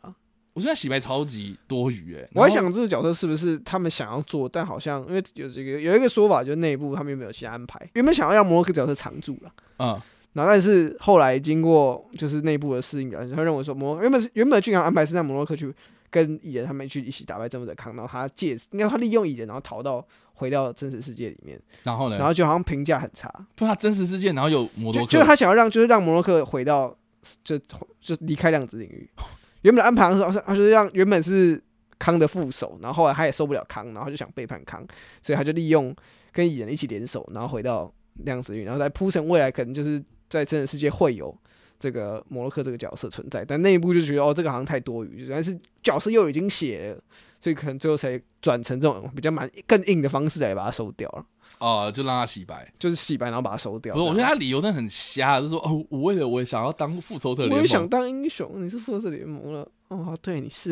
[0.53, 2.29] 我觉得洗白超级多余哎、欸。
[2.33, 7.79] 我还想这个角色是不是他们想要做，但好像因为有这个有一个说法，就是内部他们有没有其他安排？
[7.93, 10.01] 原本想要让摩洛克角色常驻了，嗯。
[10.33, 15.73] 然后，但是后来经过就是内部的适应表现，他认为说摩原本是原本的剧情安排是让摩洛克去
[16.09, 21.59] 跟蚁人他们去一起打败征服者康，然后他借应该他利用蚁人，然后逃到回到真实世界里面。
[21.83, 22.17] 然后呢？
[22.17, 23.31] 然后就好像评价很差。
[23.55, 26.95] 不，他真实世界然后有摩洛克，就是他想要让就是让摩洛克回到
[27.43, 27.57] 就
[28.01, 29.09] 就离开量子领域。
[29.63, 31.61] 原本的安排是他就是让原本是
[31.99, 34.85] 康的副手，然后后来他也受不了康，然后就想背叛康，
[35.21, 35.95] 所以他就利用
[36.31, 37.93] 跟蚁人一起联手，然后回到
[38.25, 40.03] 量子领域，然后再铺成未来可能就是。
[40.29, 41.33] 在真实世界会有
[41.79, 47.01] 这个摩洛克这个角色存在，但内部就觉得哦，这个好像太多余，但是角色又已经写了，
[47.39, 51.25] 所以可能最后才转成这种比较蛮更硬的方式来把它收掉了。
[51.59, 53.93] 哦，就让他洗白，就是洗白，然后把它收掉。
[53.93, 60.71] 不是，我觉得他理由真的很瞎，就是说哦，我为了我也想要当复仇者联盟，我也想当英雄，你是复仇者联盟了哦，对，你是，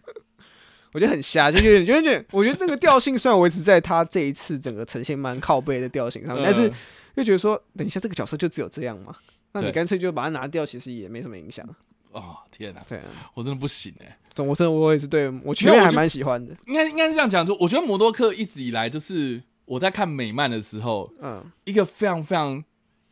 [0.92, 6.72] 我觉得很瞎，就有点，有点，我觉得那个调性虽然维持在他这一次整个呈现蛮靠背的调性上面，但是。
[7.16, 9.16] 就觉得说，等一下这个角色就只有这样吗？
[9.52, 11.66] 那你干脆就把它拿掉，其实也没什么影响。
[12.12, 12.82] 哦，天哪！
[12.88, 13.04] 对啊，
[13.34, 14.42] 我真的不行哎、欸。
[14.42, 16.54] 我真的我也是对我前面还蛮喜欢的。
[16.66, 22.62] 应该应该是这样讲，就我觉得摩多克一直以来就是我在看美漫的时候，嗯，一个非常非常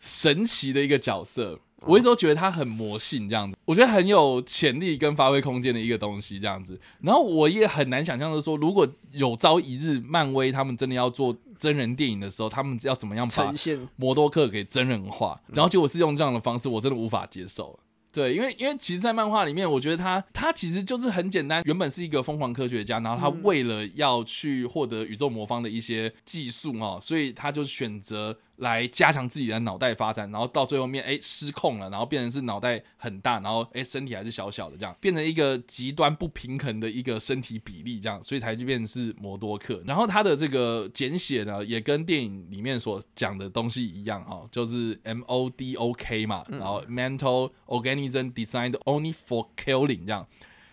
[0.00, 1.58] 神奇的一个角色。
[1.86, 6.80] 我一直都觉得他很魔性这样子，我觉得很有潜力跟发挥空间的一个东西这样子。
[7.02, 13.50] 然后我也很难想象的说，如果有朝一日漫威他们真的要做真人电影的时候，他们要怎么样把
[13.96, 15.40] 摩多克给真人化？
[15.46, 17.78] 然后结果是用这样的方式，我真的无法接受。
[18.14, 28.38] 对，因为因为其实，在漫画里面，我觉得他他其实就是很简单，原本是一个疯狂科学家，然后他为了要去获得宇宙魔方的一些技术哦，所以他就选择。
[28.58, 39.82] 来加强自己的脑袋发展，然后到最后面，哎，失控了，然后变成是脑袋很大，然后哎，身体还是小小的，这样变成一个极端不平衡的一个身体比例，这样，所以才就变成是摩多克。
[39.84, 50.26] 然后他的这个简写呢，也跟电影里面所讲的东西一样哈，就是 M O D O K 嘛，然后 Mental Organism Designed Only for Killing，这样，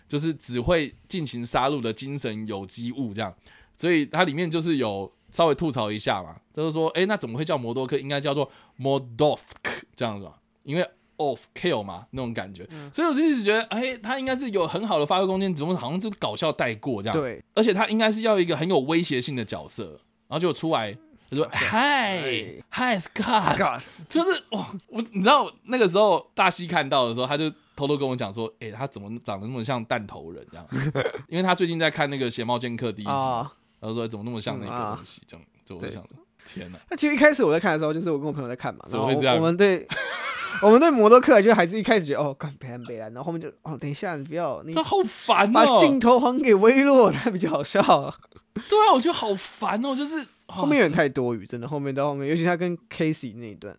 [0.07, 3.33] 就是只会进行杀戮的精神有机物，这样，
[3.77, 5.11] 所以它里面就是有。
[5.33, 7.97] 稍微吐槽一下嘛，就是说，哎、欸，那怎么会叫摩多克？
[7.97, 9.39] 应该叫做 Mordock
[9.95, 10.85] 这样子吧，因为
[11.15, 12.67] of kill 嘛，那种感觉。
[12.69, 17.17] 嗯、所以我就一直觉得，哎、欸，他应该是有很好的发挥空间，只不过好像就是搞笑带过这样。
[17.17, 19.91] 对，而且他应该是要一个很有威胁性的角色，
[20.27, 20.93] 然后就出来
[21.31, 21.49] 就说
[22.71, 30.67] ，Hi，Hi，Scott，就是我，我你知道那个时候大西看到的时候，他就偷偷跟我讲说，哎、欸，他怎么长得那么像弹头人这样？
[31.29, 33.11] 因为他最近在看那个《邪猫剑客》第一集。
[33.11, 33.49] 哦
[33.81, 36.09] 然后说怎么那么像那个东西，这样，就我在想说，
[36.45, 36.77] 天哪！
[36.91, 39.87] 那其实一开始我在看的时候，就是我跟我朋友在看嘛，然后我们对，
[40.61, 47.81] 我们对摩托克就还是一开始觉得哦，干北北然后后面就哦，等一下你不要，你他好烦哦，把镜头还给威洛，他比较好笑。
[48.69, 53.75] 对啊，我觉得好烦哦，就是后面有点太多余，真的后面到后面，尤其他跟 Casey 那一段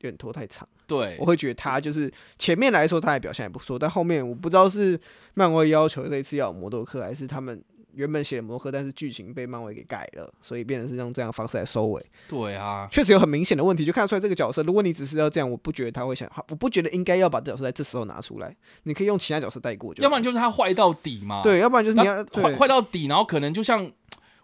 [0.00, 0.68] 有点拖太长。
[0.86, 5.00] 对，我会觉得他就是前面来说他还表现还不错，但后面我不知道是
[5.32, 7.64] 漫威要求这一次要有摩多克，还是他们。
[7.96, 12.02] 原本写的摩多克，但是剧情被漫威给改了，所以变成是用这样的方式来收尾。
[12.28, 18.52] 对啊，确实有很明显的问题，就看得出来这个角色，如果你只是要这样，我不觉得他会想，我不觉得应该要把这角色在这时候拿出来。
[18.82, 21.40] 你可以用其他角色带过，要不然就是他坏到底嘛。
[21.44, 23.88] 对，要不然就是你要坏坏到底，然后可能就像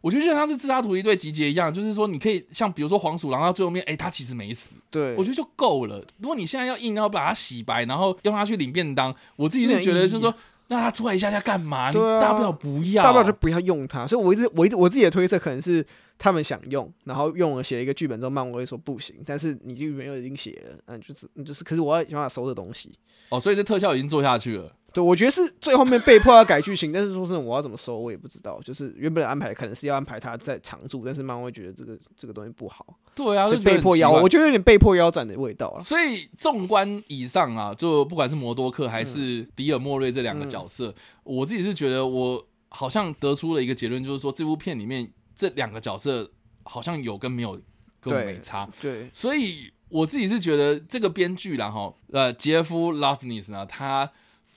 [0.01, 4.75] 我觉得就像他是自杀突击队集结一样，就是说你可以像比如说黄鼠狼到最后面，哎、欸，他其实没死。
[4.91, 6.05] 对，我觉得就够了。
[6.19, 10.35] 如果你现在要硬要把他洗白，然后用他去领便当，我自己就觉得就是说。
[10.73, 11.91] 那他出来一下下干嘛？
[11.91, 14.07] 对啊，你大不了不要，大不了就不要用他。
[14.07, 15.85] 所以我一直我一直我自己的推测可能是
[16.17, 19.17] 他们想用，然后用了写了一个剧本之后，漫威说不行。
[19.27, 22.93] 但是你剧本又已经写了，嗯，就是就是，可是我要想办法收这东西。
[23.31, 24.73] 哦，所以这特效已经做下去了。
[24.93, 28.61] 对，我觉得是最后面被迫要改剧情，但是说真的，我要怎么收我也不知道。
[28.65, 32.85] 就是原本的安排可能是要安排他在常驻，但是漫威觉得这个这个东西不好。
[33.15, 35.81] 对啊，就被迫腰，我觉得有点被迫腰斩的味道啊。
[35.81, 46.31] 所以纵观以上啊，就不管是摩多克还是迪尔莫瑞这两个角色，嗯、我自己是觉得我好像得出了一个结论，就是说这部片里面这两个角色
[46.63, 47.53] 好像有跟没有
[48.01, 48.69] 根本没差。
[48.81, 54.11] 对，对所以我自己是觉得这个编剧然后呃杰夫·拉夫尼斯呢，他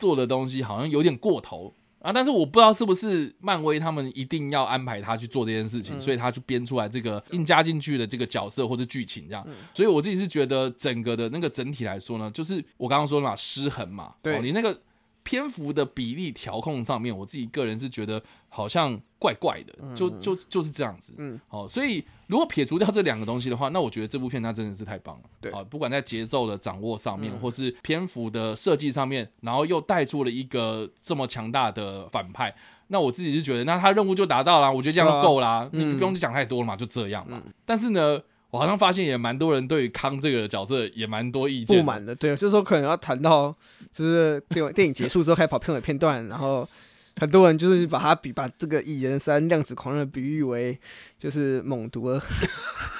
[0.03, 1.73] 做的东西好像有点过头。
[2.03, 2.11] 啊！
[2.11, 9.41] 但是我不知道是不是漫威他们一定要安排他去做这件事情，嗯、所以他去编出来这个硬加进去的这个角色或者剧情这样。
[9.47, 14.13] 嗯、所以我自己是觉得整个的那个整体来说呢，就是我刚刚说的嘛，失衡嘛。
[14.21, 14.77] 对、哦，你那个。
[15.23, 21.13] 篇幅的比例调控上面，我自己个人是觉得好像怪怪的，就就就是这样子。
[21.17, 25.23] 嗯，好，所以如果撇除掉这两个东西的话，那我觉得这部片它真的是太棒了。
[25.39, 32.53] 对，啊，不管在节奏的掌握上面，或是篇幅的设计上面，然后又带出了一个这么强大的反派，
[32.87, 37.41] 那我自己是觉得，那他任务就达到了，我觉得这样就够啦，你不用讲太多了嘛，就这样嘛。
[37.65, 38.21] 但是呢。
[38.53, 43.53] 我好像发现也蛮多人对于康这个角色也蛮多意见不满的，对，就是说可能要谈到
[43.91, 46.69] 就是电影 电影结束之后开始跑片尾片段，然后
[47.15, 50.77] 很多人就是把他比把这个蚁人三量子狂热比喻为
[51.17, 52.21] 就是猛毒的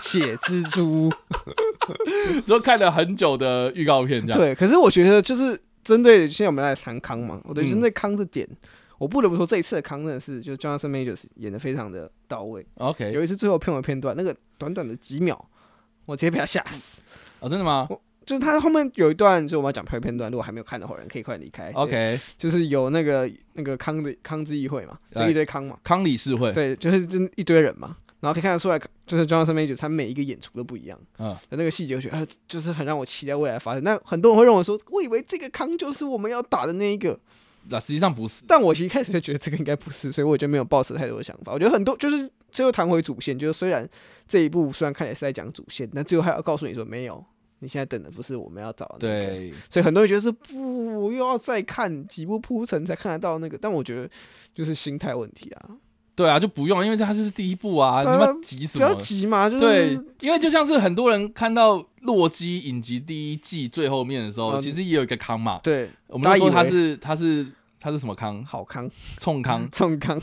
[0.02, 1.13] 血蜘蛛，
[2.48, 4.39] 都看了很久的预告片这样。
[4.39, 8.48] 对，可是我觉得就是针对现在我们来谈康嘛，我对针对康这点。
[8.50, 8.58] 嗯
[9.04, 12.66] 我不得不说，这一次的康真的是，就 Jonathan Majors 演的非常的到位。
[12.76, 15.38] OK，有一次最后片尾片段，那个短短的几秒，
[16.06, 17.02] 我直接被他吓死。
[17.42, 17.86] 哦，真的吗？
[18.26, 21.70] 就是他后面有一段，就我们要讲片尾片段，如果还没有看的话，人可以快离开。
[21.74, 26.54] OK，就是有那个那个康的康之议会嘛，就一堆康嘛，康理事会。
[26.54, 30.98] 对，就是真一堆人嘛，然后可以看得出来，就是 Jonathan Majors 他每一个演出都不一样。
[31.20, 33.84] 嗯，那个细节我觉得就是很让我期待未来发生。
[33.84, 37.20] 那很多人会认为说，我以为这个康就是我们要打的那一个。
[37.69, 41.54] 那实际上不是，但我其实一开始就觉得这个应该不是，所以我就没有抱持太多的想法。
[41.54, 43.88] 我觉得很多就是最后谈回主线，就是虽然
[44.28, 47.23] 这一部虽然看起来是在讲主线，但最后还要告诉你说没有，
[47.60, 49.32] 你现在等的不是我们要找的那个。
[49.32, 54.10] 对，所以很多人觉得是不又要再看几部铺陈才看得到那个，但我觉得
[54.54, 55.69] 就是心态问题啊。
[56.15, 58.86] 对啊，就不用，因为它就是第一部啊，啊你们急什么？
[58.86, 65.60] 不要急嘛，就是对，因为就像是很多人看到洛基影集第一季最后面的时候，嗯、其实也有一个康嘛。
[65.63, 67.45] 对，我们都说他是他是。
[67.86, 68.41] 他是什么康？
[68.45, 70.17] 好康、冲康、 冲康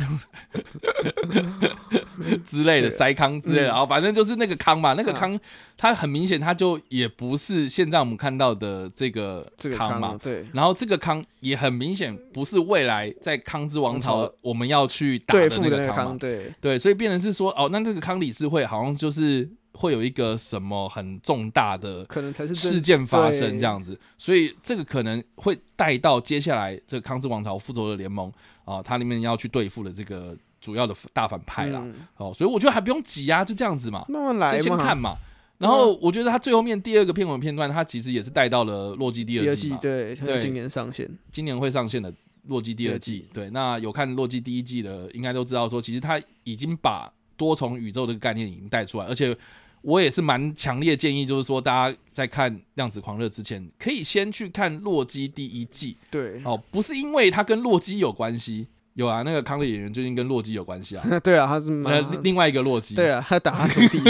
[2.47, 5.39] 之类的，塞康之类的，然后反正就是那个康嘛，那个康，
[5.77, 10.19] 它很明显，它就也不是现在我们看到的这个康嘛。
[10.23, 10.47] 对。
[10.53, 16.17] 然后这个康也很明显不是未来在康之王朝我们要去打的那个康嘛。
[16.19, 19.49] 对对，所以变成是说，哦，那这个康理事会好像就是。
[19.73, 28.31] 会有一个什么很重大的可能才是事件发生这样子，所以这个可能会带到接下来这个康之王朝复仇者联盟
[28.67, 31.85] 啊，它里面要去对付的这个主要的大反派啦。
[32.17, 35.17] 哦，所以我觉得还不用急啊，就这样子嘛，慢慢来嘛，先看嘛。
[35.59, 42.13] 然后我觉得他最后面第二个片尾片段，他其实也是带到了洛基第二季嘛，对，今年上线，今年会上线的
[42.47, 43.27] 洛基第二季。
[43.33, 49.37] 对，那有看洛基第一季的，应该都知道说，其实他已经把多重宇宙这个概念已经带出来，而且。
[49.83, 55.97] 我也是蛮强烈建议，就是说大家在看《量子狂热》之前，可以先去看《洛基》第一季。
[56.11, 61.05] 对，哦，不是因为他跟洛基有关系，有啊，那个康的演员最近跟洛基有关系啊。
[61.23, 62.95] 对啊，他是呃另外一个洛基。
[62.95, 64.01] 对啊，他打他徒弟。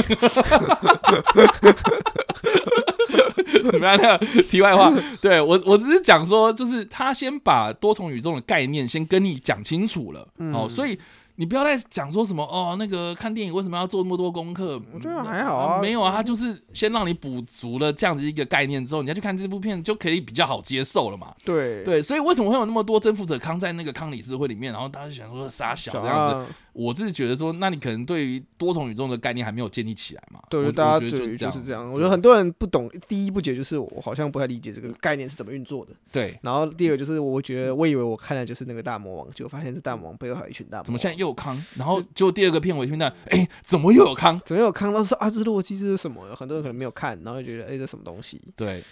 [3.70, 3.96] 怎么样？
[4.00, 10.98] 那个题外话，对我我只是讲说，就是他先把多重宇宙的概念先跟你讲清楚了，嗯、哦，所以。
[11.40, 14.78] 你不要再讲说什么哦，那个看电影为什么要做那么多功课？
[14.92, 21.34] 我觉得还好啊，没有啊，他就是先让你补足了这样子一个概念之后，你再去看这部片就可以比较好接受了嘛。
[21.42, 26.52] 对对，所以为什么会有那么多征服者康在那个康理事会里面，然后大家就想说杀小这样子？
[26.72, 30.40] 我自己觉得说，那你可能对于多重宇宙的概念还没有建立起来嘛？
[30.48, 31.90] 对，大家对于就是这样。
[31.90, 35.92] 我觉得很多人不懂，第一不解就是我好像不太理解这个概念是怎么运作的。
[36.12, 40.84] 对，然后第二个就是我觉得我以为我看的就是那个大魔王，结果发现是大魔王背后还有一群大魔王。
[40.84, 41.60] 怎么现在又有康？
[41.76, 44.40] 然后就第二个片尾听到，哎，怎么又有康？
[44.44, 44.90] 怎么又有康？
[44.92, 46.34] 然后说啊，这是洛基，这是什么？
[46.36, 48.40] 很多人可能没有看，然后就觉得哎，这什么东西？
[48.54, 48.82] 对，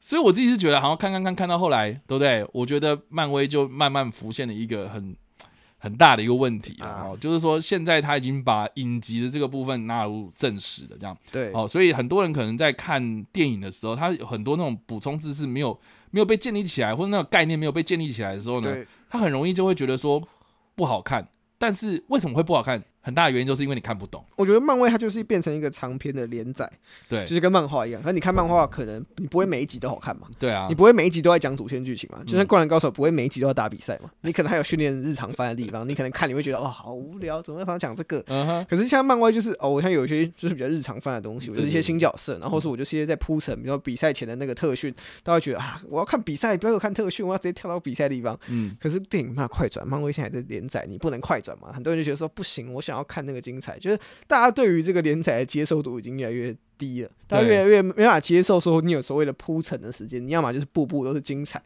[0.00, 2.46] 所以我自己是觉得，好像看看看看到后来，对不对？
[2.52, 5.14] 我觉得漫威就慢慢浮现了一个很。
[5.82, 15.76] 很大的一个问题啊，哦，就是说现在他已经把影集的这个部分纳入正史了，这样对哦，所以很多人可能在看电影的时候，他有很多那种补充知识没有
[16.10, 18.70] 没有被建立起来，或者那个概念没有被建立起来的时候呢，
[19.08, 20.22] 他很容易就会觉得说
[20.74, 21.26] 不好看。
[21.58, 22.82] 但是为什么会不好看？
[23.02, 24.24] 很大的原因就是因为你看不懂。
[24.36, 26.70] 我觉得漫威它就是变成一个长篇的连载，
[27.08, 28.02] 对，就是跟漫画一样。
[28.02, 30.26] 可你看漫画，可能你不会每一集都好看嘛？
[30.38, 32.22] 对啊，你不会每一集都在讲主线剧情嘛？
[32.26, 34.10] 就像《灌篮高手》不会每一集都要打比赛嘛？
[34.20, 38.22] 你可能还有训练日常番的地方， 你可能看你会觉得哦好无聊，怎么会常讲这个？
[38.68, 48.38] 可是像漫威就是哦，我像有一些就是比较日常番的东西，我就是一些新角色，然后是我就一些在铺陈，比如说比赛前的那个特训，大家觉得啊，我要看比赛，不要看特训，我要直接跳到比赛的地方。
[48.48, 51.72] 嗯，可是电影嘛快转，漫威现在还在连载，你不能快转嘛？
[51.72, 52.89] 很多人就觉得说不行，我想。
[52.90, 61.62] 想要看那个精彩，就是大家对于这个连载的接受度已经越来越低了，大家越来越没办法接受说你有所谓的铺陈的时间，你要么就是步步都是精彩，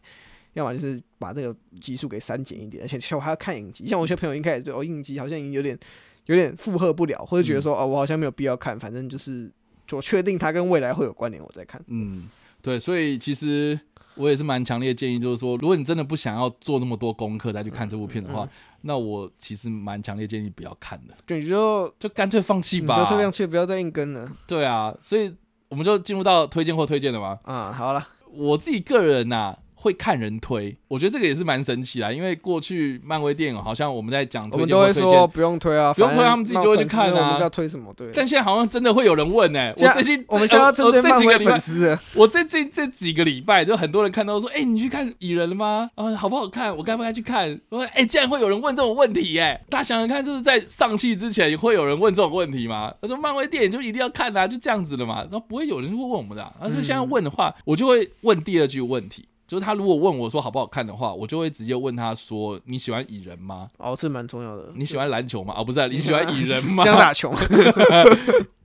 [0.52, 5.78] 要么就是把这个集数给删减一点，而且其实我还要看影集，像我一些朋友应该也对哦影集好像已经有点
[6.26, 9.50] 有点负荷不了，或者觉得说、嗯、哦我好像没有必要看，反正就是
[9.92, 11.82] 我确定它跟未来会有关联，我再看。
[11.86, 12.28] 嗯，
[12.60, 13.78] 对，所以其实。
[14.16, 18.50] 我也是蛮强烈建议，就是说，如果你真的不想要做那么多功课再去看这部片的话，嗯嗯、
[18.86, 21.14] 那我其实蛮强烈建议不要看的。
[21.26, 24.30] 对，你就就干脆放弃吧，就这样去，不要再硬跟了。
[24.46, 25.34] 对啊，所以
[25.68, 27.38] 我们就进入到推荐或推荐的吗？
[27.44, 29.58] 啊、嗯，好了，我自己个人呐、啊。
[29.84, 37.26] 会看人推，我觉得这个也是蛮神奇的，因为过去漫威电影好像我们在讲推荐，我们都会说不用推啊，不用推，他们自己就会去看啊。
[37.28, 37.92] 我们要推什么？
[37.94, 38.10] 对。
[38.14, 39.74] 但现在好像真的会有人问呢、欸。
[39.76, 45.90] 我最近我们现在要针对漫威粉丝， 我最近这几个礼拜就很多人看到说，哎、欸，你去看蚁人了吗？
[45.96, 46.74] 啊，好不好看？
[46.74, 47.60] 我该不该去看？
[47.68, 52.90] 我说，哎、欸，竟然会有人问这种问题、欸，哎，大家想想看，就是在上戏之前会有人问这种问题吗？
[53.02, 55.16] 他说漫威电影就一定要看啊，就这样子的嘛。
[55.30, 59.26] 然后不会有人会问我们的、啊，而是现在问的话，我就会问第二句问题。
[59.46, 63.68] 就是他如果问我说好不好看的话，我就会直接问他说，你喜欢蚁人吗？
[63.78, 64.72] 哦，这蛮重要的。
[64.74, 65.54] 你喜欢篮球吗？
[65.56, 66.82] 哦，不是、啊， 你喜欢蚁人吗？
[66.82, 67.32] 想打球。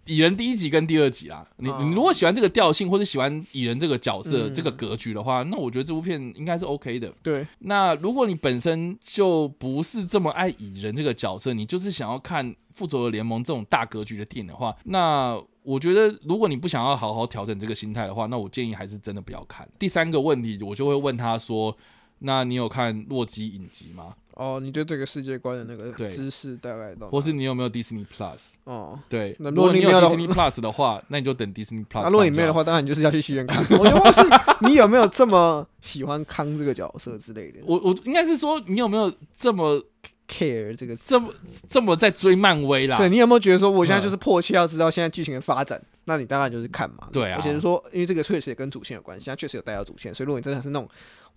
[0.05, 7.13] 蚁人第一集跟第二集啦，你你如果喜欢这个调性或者喜欢蚁人这个角色、嗯、这个格局的话，那我觉得这部片应该是 OK 的。
[7.21, 7.45] 对。
[7.59, 15.39] 那如果你本身就不是这么爱蚁人这个角色，你就是想要看复仇者联盟这种大格局的电影的话，那。
[15.63, 19.67] 我觉得，如果你不想要好好调整这个心态的话，那我建议还是真的不要看。
[19.77, 21.75] 第三个问题，我就会问他说
[22.19, 28.51] ：“那你有看洛基影集吗？”哦，你对这个世界观的那个知识大概到，或是你有没有 Disney Plus？
[28.63, 32.07] 哦，对，那如果你有 Disney Plus 的话，那你就等 Disney Plus。
[32.09, 33.61] 如果你没有的话，当然你就是要去戏院看。
[33.77, 34.21] 我觉得是
[34.65, 37.59] 你有没有这么喜欢康这个角色之类的？
[37.65, 39.83] 我我应该是说，你有没有这么。
[40.29, 41.33] Care 这个这么
[41.67, 42.95] 这么在追漫威啦？
[42.95, 45.77] 对，你有没有觉得说我现在就是迫切要知道现在剧情的发展？
[45.77, 47.09] 嗯、那你当然就是看嘛。
[47.11, 50.87] 对啊，而且是说，因为这个确实也跟主线有关系，它确实有带到主线，所以如果你真的是那种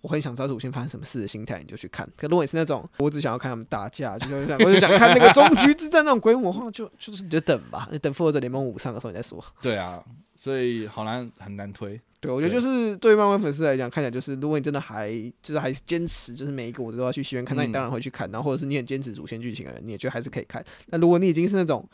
[0.01, 2.07] 我很想知道主线发生什么事的心态，你就去看。
[2.15, 9.43] 可如果你是那种我只想要看他们打架，就是想我就想看那个终局之战那种规模化，就就是你就等吧，你等复仇者联盟五上的时候你再说。
[9.61, 10.03] 对啊，
[10.35, 11.99] 所以好难很难推。
[12.23, 15.11] 对，我觉得就是对于漫威粉丝来讲，看起来就是，如果你真的还
[15.41, 18.29] 就是还是坚持，就是每一个我都要去戏院看，那你当然会去看。
[18.31, 20.63] 然后或者是你很坚持主线剧情的人，你也觉得还是可以看。
[20.87, 21.85] 那如果你已经是那种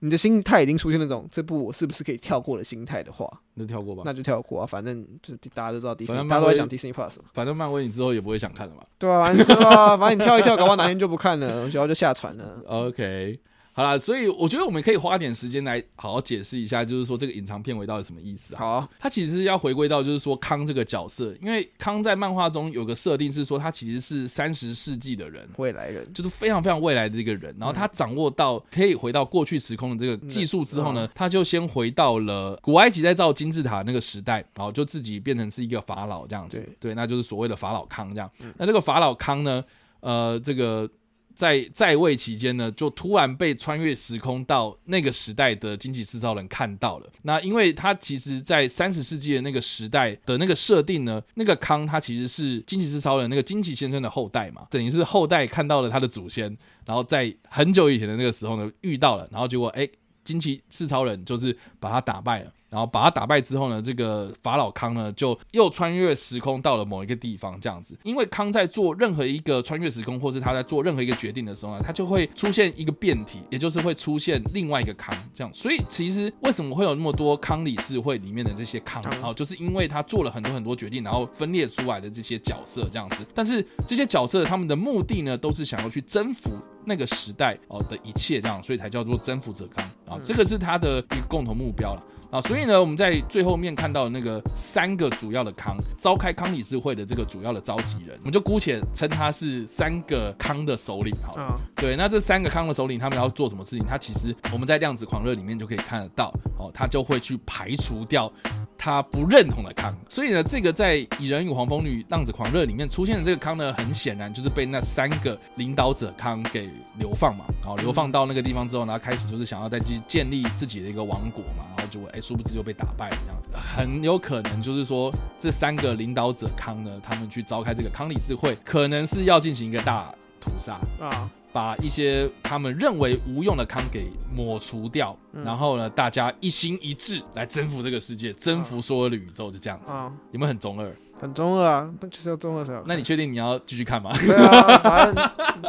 [0.00, 4.02] 你的心态已经出现那种这部我是不是可以跳过的心态的话，那就跳过吧。
[4.06, 7.24] 那就跳过啊，反正就是大家都知道迪士尼，大家都在讲 Disney Plus 嘛。
[7.34, 8.86] 反正漫威你之后也不会想看了吧。
[8.98, 12.62] 对啊，反正对啊，反正你跳一跳，搞不好哪天就不看了，然后就下船了。
[12.66, 13.38] OK。
[13.76, 18.58] 好啦，所以我觉得我们可以花点时间来好好解释一下，就是说这个隐藏片尾到底什么意思啊？
[18.58, 27.52] 好啊，它其实是要回归到就是说康这个角色，因为康在漫画中有个设定是说他其实是三十世纪的人，未来人，就是非常非常未来的一个人。
[27.58, 36.64] 然后他掌握到可以回到过去时空的这个技术之后呢，他就先回到了古埃及在造金字塔那个时代，然后就自己变成是一个法老这样子。
[36.78, 38.30] 对，那就是所谓的法老康这样。
[38.56, 39.64] 那这个法老康呢，
[39.98, 40.88] 呃，这个。
[41.34, 47.06] 在在位期间呢，就突然被穿越时空到那个时代的惊奇四超人看到了。
[47.22, 56.56] 那因为他其实，在三十世纪的那个时代的那个设定呢，那个康他其实是惊奇四超人那个惊奇先生的后代嘛，等于是后代看到了他的祖先，
[56.86, 59.88] 然后在很久以前的那个时候呢遇到了，然后结果哎，
[60.22, 62.52] 惊奇四超人就是把他打败了。
[62.74, 67.96] 然后把他打败之后呢，这个法老康呢就又穿越时空到了某一个地方，这样子。
[68.02, 75.54] 因为康在做任何一个穿越时空，或是他在做任何一个决定的时候呢，他就会出现一个变体，也就是会出现另外一个康，这样。
[75.54, 83.24] 所以其实为什么会有那么多康理事会里面的这些康，啊，就是因为他做了很多很多决定，然后分裂出来的这些角色这样子。
[83.32, 86.50] 但是这些角色他们的目的呢，都是想要去征服
[86.84, 92.02] 那个时代哦的一切，这样，所以才叫做征服者康啊，这个是他的一个共同目标了。
[92.34, 101.46] 啊，所以呢，我们在最后面看到那个三个主要的康召开康理事会的这个主要的召集人，我们就姑且称他是三个康的首领，好了。
[101.46, 101.60] Oh.
[101.76, 103.86] 对，那这三个康的首领他们要做什么事情？
[103.86, 108.28] 他其实我们在量子狂热里面就可以看得到，哦，他就会去排除掉
[108.76, 109.96] 他不认同的康。
[110.08, 116.68] 所以呢，这个在蚁人与黄蜂女浪子狂热里面出现的这个康呢，很显然就是被那三个领导者康给
[116.98, 122.20] 流放嘛，然后流放到那个地方之后呢，开始就是想要再去建立自己的一个王国嘛，然后就哎。
[122.24, 130.10] 殊不知就被打败了，这样子很有可能就是说，这三个领导者康呢，他们去召开这个康理智会，可能是要进行一个大
[130.40, 139.92] 屠杀啊，把一些他们认为无用的康给抹除掉，嗯、然后呢，大家一心一致来征服这个世界，征服所有的宇宙，就这样子。
[139.92, 140.92] 啊、有没有很中二？
[141.20, 142.82] 很中二啊，那就是要中二才好。
[142.86, 144.10] 那你确定你要继续看吗？
[144.18, 145.14] 对啊，反正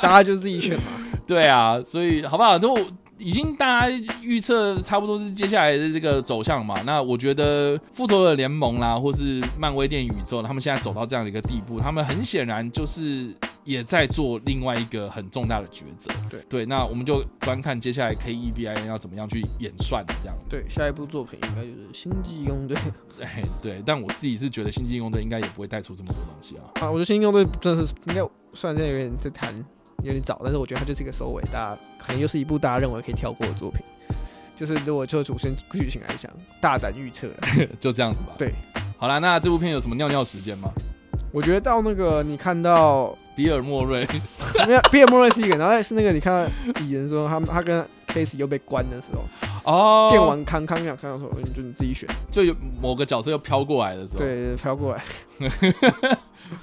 [0.02, 0.86] 大家就自己选嘛。
[1.28, 2.58] 对啊，所以好不好？
[2.58, 2.76] 就
[3.18, 6.82] 已经大家预测差不多是接下来的这个走向嘛。
[6.86, 16.12] 那我觉得复仇者联盟啦，或是漫威电影宇宙，他们现在走到这样的一个地步，他们很显然就是也在做另外一个很重大的抉择。
[16.30, 20.36] 对对，那我们就观看接下来 K E V I N 要怎么样去演算这样。
[20.50, 22.76] 对，下一部作品应该就是《星际异攻队》。
[23.24, 26.64] 哎，对，但我自己是觉得《星际异攻队》应该也不会带出这么多东西啊。
[26.82, 28.22] 啊，我觉得《星际异攻队》真的是应该
[28.54, 29.54] 算在有点在谈。
[30.06, 33.82] 有点早，但是我觉得它就是一个收尾，大家可能又是一部大家认为可以跳过的作品。
[34.56, 36.32] 就是如果就主线剧情来讲，
[36.62, 37.28] 大胆预测，
[37.80, 38.34] 就这样子吧。
[38.38, 38.54] 对，
[38.98, 40.70] 好啦，那这部片有什么尿尿时间吗？
[41.34, 44.08] 我觉得到那个你看到比尔莫瑞，
[44.66, 47.86] 没有比尔莫瑞是一个，然后是那个你看到蚁人说他他跟
[48.38, 49.24] 又被关的时候。
[49.66, 55.04] 哦，见完康康要看到说，就你自己选，就有某个角色又飘过来的时候，对，飘过来，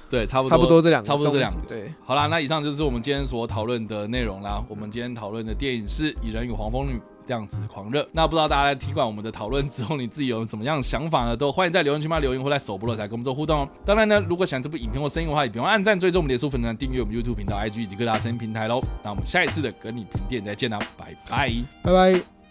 [0.09, 4.63] 对，差不多，差不多这两个，差不多这两个，对，好啦，那以上就是我们今天所讨论的内容啦。
[4.69, 6.93] 我们今天讨论的电影是《蚁人与黄蜂女》。
[7.25, 11.35] 这样子狂热，那不知道大家在听完我们的讨论之后，你自己有什么样的想法呢？
[11.35, 13.69] 都欢迎在留言区嘛留言，或在首播的时候跟我们做互动哦。
[13.85, 18.81] 当然呢，如果喜欢这部影片或声音的话，也不用按赞、追踪我们脸书粉丝团、订阅我们 YouTube 频道、IG 以及各大声音平台喽。
[19.03, 21.51] 那我们下一次的跟你评电再见啦，拜拜，
[21.83, 22.42] 拜拜。